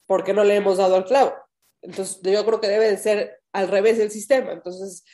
porque 0.07 0.33
no 0.33 0.45
le 0.45 0.57
hemos 0.57 0.79
dado 0.79 0.97
al 0.97 1.05
clavo. 1.05 1.35
Entonces, 1.83 2.21
yo 2.23 2.45
creo 2.45 2.61
que 2.61 2.69
debe 2.69 2.91
de 2.91 2.99
ser 2.99 3.41
al 3.53 3.69
revés 3.69 3.99
del 3.99 4.11
sistema. 4.11 4.53
Entonces, 4.53 5.05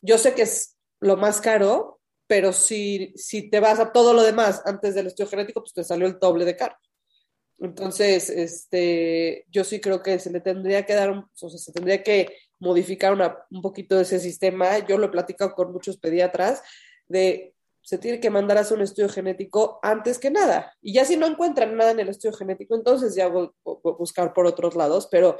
yo 0.00 0.18
sé 0.18 0.34
que 0.34 0.42
es 0.42 0.78
lo 1.00 1.16
más 1.16 1.40
caro, 1.40 2.00
pero 2.26 2.52
si, 2.52 3.12
si 3.16 3.50
te 3.50 3.60
vas 3.60 3.78
a 3.78 3.92
todo 3.92 4.14
lo 4.14 4.22
demás 4.22 4.62
antes 4.64 4.94
del 4.94 5.08
estudio 5.08 5.30
genético, 5.30 5.60
pues 5.60 5.74
te 5.74 5.84
salió 5.84 6.06
el 6.06 6.18
doble 6.18 6.44
de 6.44 6.56
caro. 6.56 6.76
Entonces, 7.58 8.30
este, 8.30 9.46
yo 9.50 9.64
sí 9.64 9.80
creo 9.80 10.02
que 10.02 10.18
se 10.18 10.30
le 10.30 10.40
tendría 10.40 10.84
que 10.84 10.94
dar, 10.94 11.10
o 11.10 11.28
sea, 11.34 11.50
se 11.50 11.72
tendría 11.72 12.02
que 12.02 12.36
modificar 12.58 13.12
una, 13.12 13.38
un 13.50 13.62
poquito 13.62 14.00
ese 14.00 14.18
sistema. 14.18 14.78
Yo 14.86 14.98
lo 14.98 15.06
he 15.06 15.10
platicado 15.10 15.54
con 15.54 15.72
muchos 15.72 15.96
pediatras 15.96 16.62
de 17.08 17.54
se 17.82 17.98
tiene 17.98 18.18
que 18.18 18.30
mandar 18.30 18.56
a 18.56 18.62
hacer 18.62 18.78
un 18.78 18.82
estudio 18.82 19.10
genético 19.10 19.78
antes 19.82 20.18
que 20.18 20.30
nada. 20.30 20.74
Y 20.80 20.94
ya 20.94 21.04
si 21.04 21.16
no 21.16 21.26
encuentran 21.26 21.76
nada 21.76 21.90
en 21.90 22.00
el 22.00 22.08
estudio 22.08 22.34
genético, 22.34 22.74
entonces 22.74 23.14
ya 23.14 23.28
voy 23.28 23.50
a 23.66 23.90
buscar 23.98 24.32
por 24.32 24.46
otros 24.46 24.74
lados, 24.74 25.06
pero 25.10 25.38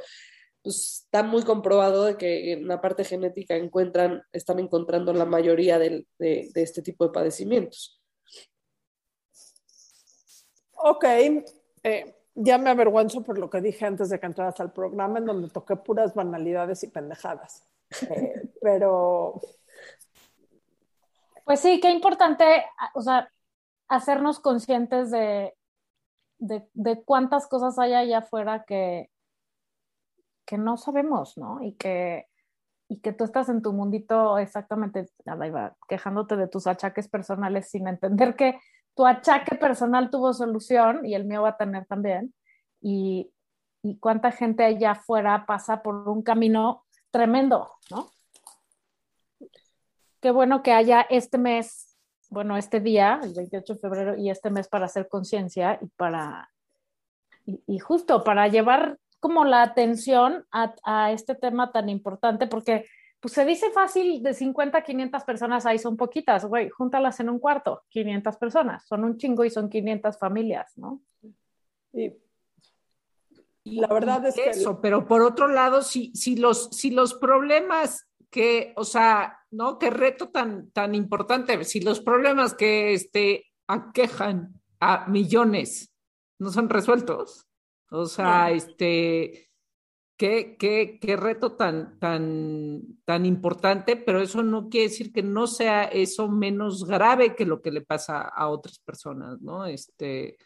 pues, 0.61 1.05
está 1.05 1.23
muy 1.23 1.43
comprobado 1.43 2.05
de 2.05 2.17
que 2.17 2.53
en 2.53 2.67
la 2.67 2.81
parte 2.81 3.03
genética 3.03 3.55
encuentran, 3.55 4.21
están 4.31 4.59
encontrando 4.59 5.11
la 5.11 5.25
mayoría 5.25 5.79
de, 5.79 6.05
de 6.19 6.51
este 6.53 6.83
tipo 6.83 7.05
de 7.05 7.11
padecimientos. 7.11 7.99
Ok, 10.73 11.05
eh, 11.85 12.15
ya 12.33 12.57
me 12.57 12.71
avergüenzo 12.71 13.23
por 13.23 13.37
lo 13.37 13.47
que 13.47 13.61
dije 13.61 13.85
antes 13.85 14.09
de 14.09 14.19
que 14.19 14.25
entraras 14.25 14.59
al 14.59 14.73
programa, 14.73 15.19
en 15.19 15.25
donde 15.25 15.49
toqué 15.49 15.75
puras 15.75 16.15
banalidades 16.15 16.83
y 16.83 16.87
pendejadas. 16.87 17.63
Eh, 18.09 18.49
pero. 18.61 19.39
Pues 21.45 21.59
sí, 21.59 21.79
qué 21.79 21.91
importante, 21.91 22.65
o 22.95 23.01
sea, 23.01 23.29
hacernos 23.87 24.39
conscientes 24.39 25.11
de, 25.11 25.53
de, 26.39 27.03
cuántas 27.05 27.47
cosas 27.47 27.77
hay 27.77 27.93
allá 27.93 28.17
afuera 28.17 28.65
que, 28.65 29.11
que 30.43 30.57
no 30.57 30.77
sabemos, 30.77 31.37
¿no? 31.37 31.61
Y 31.61 31.73
que, 31.73 32.25
y 32.87 32.99
que 32.99 33.13
tú 33.13 33.25
estás 33.25 33.47
en 33.49 33.61
tu 33.61 33.73
mundito 33.73 34.39
exactamente, 34.39 35.05
quejándote 35.87 36.35
de 36.35 36.47
tus 36.47 36.65
achaques 36.65 37.07
personales 37.07 37.69
sin 37.69 37.87
entender 37.87 38.35
que 38.35 38.59
tu 38.95 39.05
achaque 39.05 39.54
personal 39.65 40.11
tuvo 40.11 40.31
solución 40.31 41.07
y 41.07 41.15
el 41.15 41.25
mío 41.25 41.41
va 41.41 41.49
a 41.49 41.57
tener 41.57 41.87
también. 41.87 42.35
Y, 42.81 43.31
y 43.81 43.97
cuánta 43.97 44.31
gente 44.31 44.63
allá 44.63 44.91
afuera 44.91 45.47
pasa 45.47 45.81
por 45.81 46.07
un 46.07 46.21
camino 46.21 46.85
tremendo, 47.09 47.71
¿no? 47.89 48.11
Qué 50.21 50.29
bueno 50.29 50.61
que 50.61 50.71
haya 50.71 51.01
este 51.01 51.39
mes, 51.39 51.97
bueno, 52.29 52.57
este 52.57 52.79
día, 52.79 53.19
el 53.23 53.33
28 53.33 53.73
de 53.73 53.79
febrero, 53.79 54.15
y 54.15 54.29
este 54.29 54.51
mes 54.51 54.67
para 54.67 54.85
hacer 54.85 55.07
conciencia 55.07 55.79
y 55.81 55.87
para, 55.97 56.51
y, 57.45 57.79
justo 57.79 58.23
para 58.23 58.47
llevar 58.47 58.99
como 59.19 59.45
la 59.45 59.63
atención 59.63 60.45
a, 60.51 60.75
a 60.83 61.11
este 61.11 61.33
tema 61.33 61.71
tan 61.71 61.89
importante, 61.89 62.45
porque 62.45 62.85
pues 63.25 63.33
se 63.33 63.43
dice 63.43 63.71
fácil 63.71 64.21
de 64.21 64.35
50 64.35 64.77
a 64.77 64.83
500 64.83 65.23
personas, 65.23 65.65
ahí 65.65 65.79
son 65.79 65.97
poquitas, 65.97 66.45
güey, 66.45 66.69
júntalas 66.69 67.19
en 67.21 67.31
un 67.31 67.39
cuarto, 67.39 67.81
500 67.89 68.37
personas, 68.37 68.85
son 68.85 69.03
un 69.03 69.17
chingo 69.17 69.43
y 69.43 69.49
son 69.49 69.67
500 69.67 70.19
familias, 70.19 70.77
¿no? 70.77 71.01
Y, 71.91 72.11
la 73.63 73.87
verdad 73.87 74.23
es 74.27 74.35
que... 74.35 74.51
Eso, 74.51 74.79
pero 74.79 75.07
por 75.07 75.23
otro 75.23 75.47
lado, 75.47 75.81
si, 75.81 76.11
si, 76.13 76.35
los, 76.35 76.69
si 76.69 76.91
los 76.91 77.15
problemas 77.15 78.07
que, 78.29 78.73
o 78.75 78.83
sea, 78.83 79.39
¿no? 79.49 79.79
Qué 79.79 79.89
reto 79.89 80.29
tan, 80.29 80.69
tan 80.69 80.93
importante, 80.93 81.63
si 81.63 81.79
los 81.79 82.01
problemas 82.01 82.53
que 82.53 82.93
este, 82.93 83.47
aquejan 83.65 84.53
a 84.79 85.07
millones 85.07 85.91
no 86.37 86.51
son 86.51 86.69
resueltos, 86.69 87.47
o 87.89 88.05
sea, 88.05 88.51
este 88.51 89.49
Qué, 90.17 90.55
qué, 90.57 90.97
qué, 91.01 91.17
reto 91.17 91.57
tan, 91.57 91.99
tan, 91.99 92.81
tan 93.03 93.25
importante, 93.25 93.97
pero 93.97 94.21
eso 94.21 94.43
no 94.43 94.69
quiere 94.69 94.87
decir 94.87 95.11
que 95.11 95.21
no 95.21 95.45
sea 95.45 95.83
eso 95.83 96.29
menos 96.29 96.85
grave 96.85 97.35
que 97.35 97.45
lo 97.45 97.61
que 97.61 97.71
le 97.71 97.81
pasa 97.81 98.21
a 98.21 98.47
otras 98.47 98.79
personas, 98.79 99.41
¿no? 99.41 99.65
Este, 99.65 100.37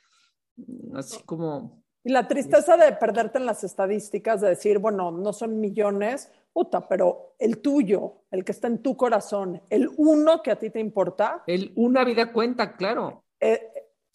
así 0.96 1.22
como... 1.24 1.84
Y 2.04 2.12
la 2.12 2.28
tristeza 2.28 2.78
de 2.78 2.94
perderte 2.94 3.38
en 3.38 3.46
las 3.46 3.64
estadísticas, 3.64 4.42
de 4.42 4.50
decir, 4.50 4.80
bueno, 4.80 5.12
no 5.12 5.34
son 5.34 5.60
millones, 5.60 6.32
puta, 6.52 6.88
pero 6.88 7.36
el 7.38 7.60
tuyo, 7.60 8.24
el 8.32 8.44
que 8.44 8.54
está 8.54 8.68
en 8.68 8.82
tu 8.82 8.98
corazón, 8.98 9.62
el 9.70 9.90
uno 9.98 10.42
que 10.42 10.52
a 10.52 10.58
ti 10.58 10.70
te 10.70 10.80
importa. 10.80 11.44
El 11.46 11.74
una 11.76 12.04
vida 12.04 12.32
cuenta, 12.32 12.76
claro. 12.76 13.26
Eh, 13.40 13.70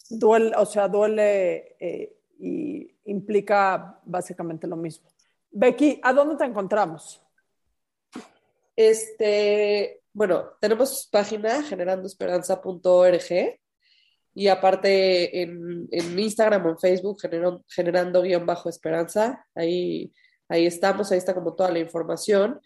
duele, 0.09 0.51
o 0.57 0.65
sea, 0.65 0.87
duele 0.87 1.75
eh, 1.79 2.17
y 2.39 2.91
implica 3.05 4.01
básicamente 4.03 4.67
lo 4.67 4.75
mismo. 4.75 5.09
Becky, 5.57 6.01
¿a 6.03 6.11
dónde 6.11 6.35
te 6.35 6.43
encontramos? 6.43 7.21
Este, 8.75 10.01
bueno, 10.11 10.49
tenemos 10.59 11.07
página 11.09 11.63
generandoesperanza.org 11.63 13.59
y 14.33 14.47
aparte 14.49 15.41
en, 15.41 15.87
Instagram 16.19 16.65
o 16.65 16.69
en 16.71 16.77
Facebook 16.77 17.21
generando 17.69 18.21
guion 18.21 18.45
bajo 18.45 18.67
esperanza, 18.67 19.47
ahí, 19.55 20.13
ahí 20.49 20.65
estamos, 20.65 21.13
ahí 21.13 21.19
está 21.19 21.33
como 21.33 21.55
toda 21.55 21.71
la 21.71 21.79
información. 21.79 22.59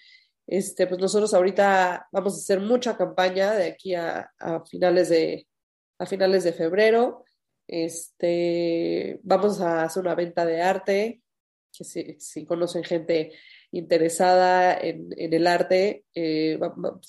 Este, 0.48 0.88
pues 0.88 1.00
nosotros 1.00 1.32
ahorita 1.36 2.08
vamos 2.12 2.34
a 2.34 2.38
hacer 2.38 2.60
mucha 2.60 2.98
campaña 2.98 3.54
de 3.54 3.68
aquí 3.68 3.94
a, 3.94 4.32
finales 4.68 5.10
de 5.10 5.48
a 6.00 6.08
finales 6.08 6.44
de 6.44 6.54
febrero. 6.54 7.24
Este, 7.68 9.20
vamos 9.22 9.62
a 9.62 9.84
hacer 9.84 10.02
una 10.02 10.16
venta 10.16 10.44
de 10.44 10.60
arte, 10.64 11.22
que 11.76 12.18
si, 12.20 12.46
conocen 12.46 12.84
gente 12.84 13.32
interesada 13.72 14.78
en, 14.78 15.14
el 15.18 15.48
arte, 15.48 16.06
eh, 16.14 16.60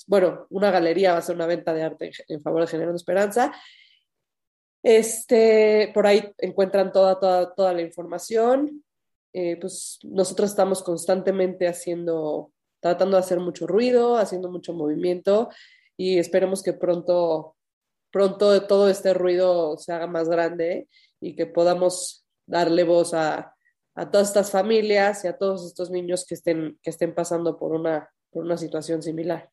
bueno, 0.07 0.47
una 0.49 0.71
galería 0.71 1.13
va 1.13 1.19
a 1.19 1.21
ser 1.21 1.35
una 1.35 1.47
venta 1.47 1.73
de 1.73 1.83
arte 1.83 2.11
en, 2.27 2.41
favor 2.41 2.61
de 2.61 2.67
Generando 2.67 2.95
Esperanza. 2.95 3.51
Este, 4.83 5.91
por 5.93 6.07
ahí 6.07 6.33
encuentran 6.37 6.91
toda, 6.91 7.19
toda, 7.19 7.53
toda 7.53 7.73
la 7.73 7.81
información. 7.81 8.83
eh, 9.33 9.57
pues 9.59 9.99
nosotros 10.03 10.49
estamos 10.49 10.83
constantemente 10.83 11.67
haciendo, 11.67 12.51
tratando 12.81 13.17
de 13.17 13.21
hacer 13.23 13.39
mucho 13.39 13.65
ruido, 13.67 14.17
haciendo 14.17 14.51
mucho 14.51 14.73
movimiento 14.73 15.49
y 15.97 16.17
esperemos 16.17 16.63
que 16.63 16.73
pronto, 16.73 17.55
pronto 18.11 18.67
todo 18.67 18.89
este 18.89 19.13
ruido 19.13 19.77
se 19.77 19.93
haga 19.93 20.07
más 20.07 20.27
grande 20.27 20.89
y 21.21 21.35
que 21.35 21.45
podamos 21.45 22.25
darle 22.45 22.83
voz 22.83 23.13
a, 23.13 23.55
a 23.95 24.09
todas 24.09 24.29
estas 24.29 24.51
familias 24.51 25.23
y 25.25 25.27
a 25.27 25.37
todos 25.37 25.65
estos 25.65 25.89
niños 25.89 26.25
que 26.25 26.35
estén, 26.35 26.79
que 26.81 26.89
estén 26.89 27.13
pasando 27.13 27.57
por 27.57 27.73
una, 27.73 28.09
por 28.29 28.43
una 28.43 28.57
situación 28.57 29.01
similar. 29.01 29.49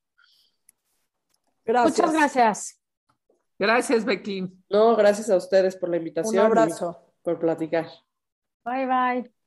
Muchas 1.67 2.13
gracias. 2.13 2.81
Gracias, 3.59 4.05
Becky. 4.05 4.49
No, 4.71 4.97
gracias 4.97 5.29
a 5.31 5.37
ustedes 5.37 5.77
por 5.77 5.91
la 5.91 5.97
invitación. 5.97 6.37
Un 6.37 6.47
abrazo. 6.47 6.97
Por 7.23 7.39
platicar. 7.39 7.87
Bye, 8.65 8.87
bye. 8.87 9.38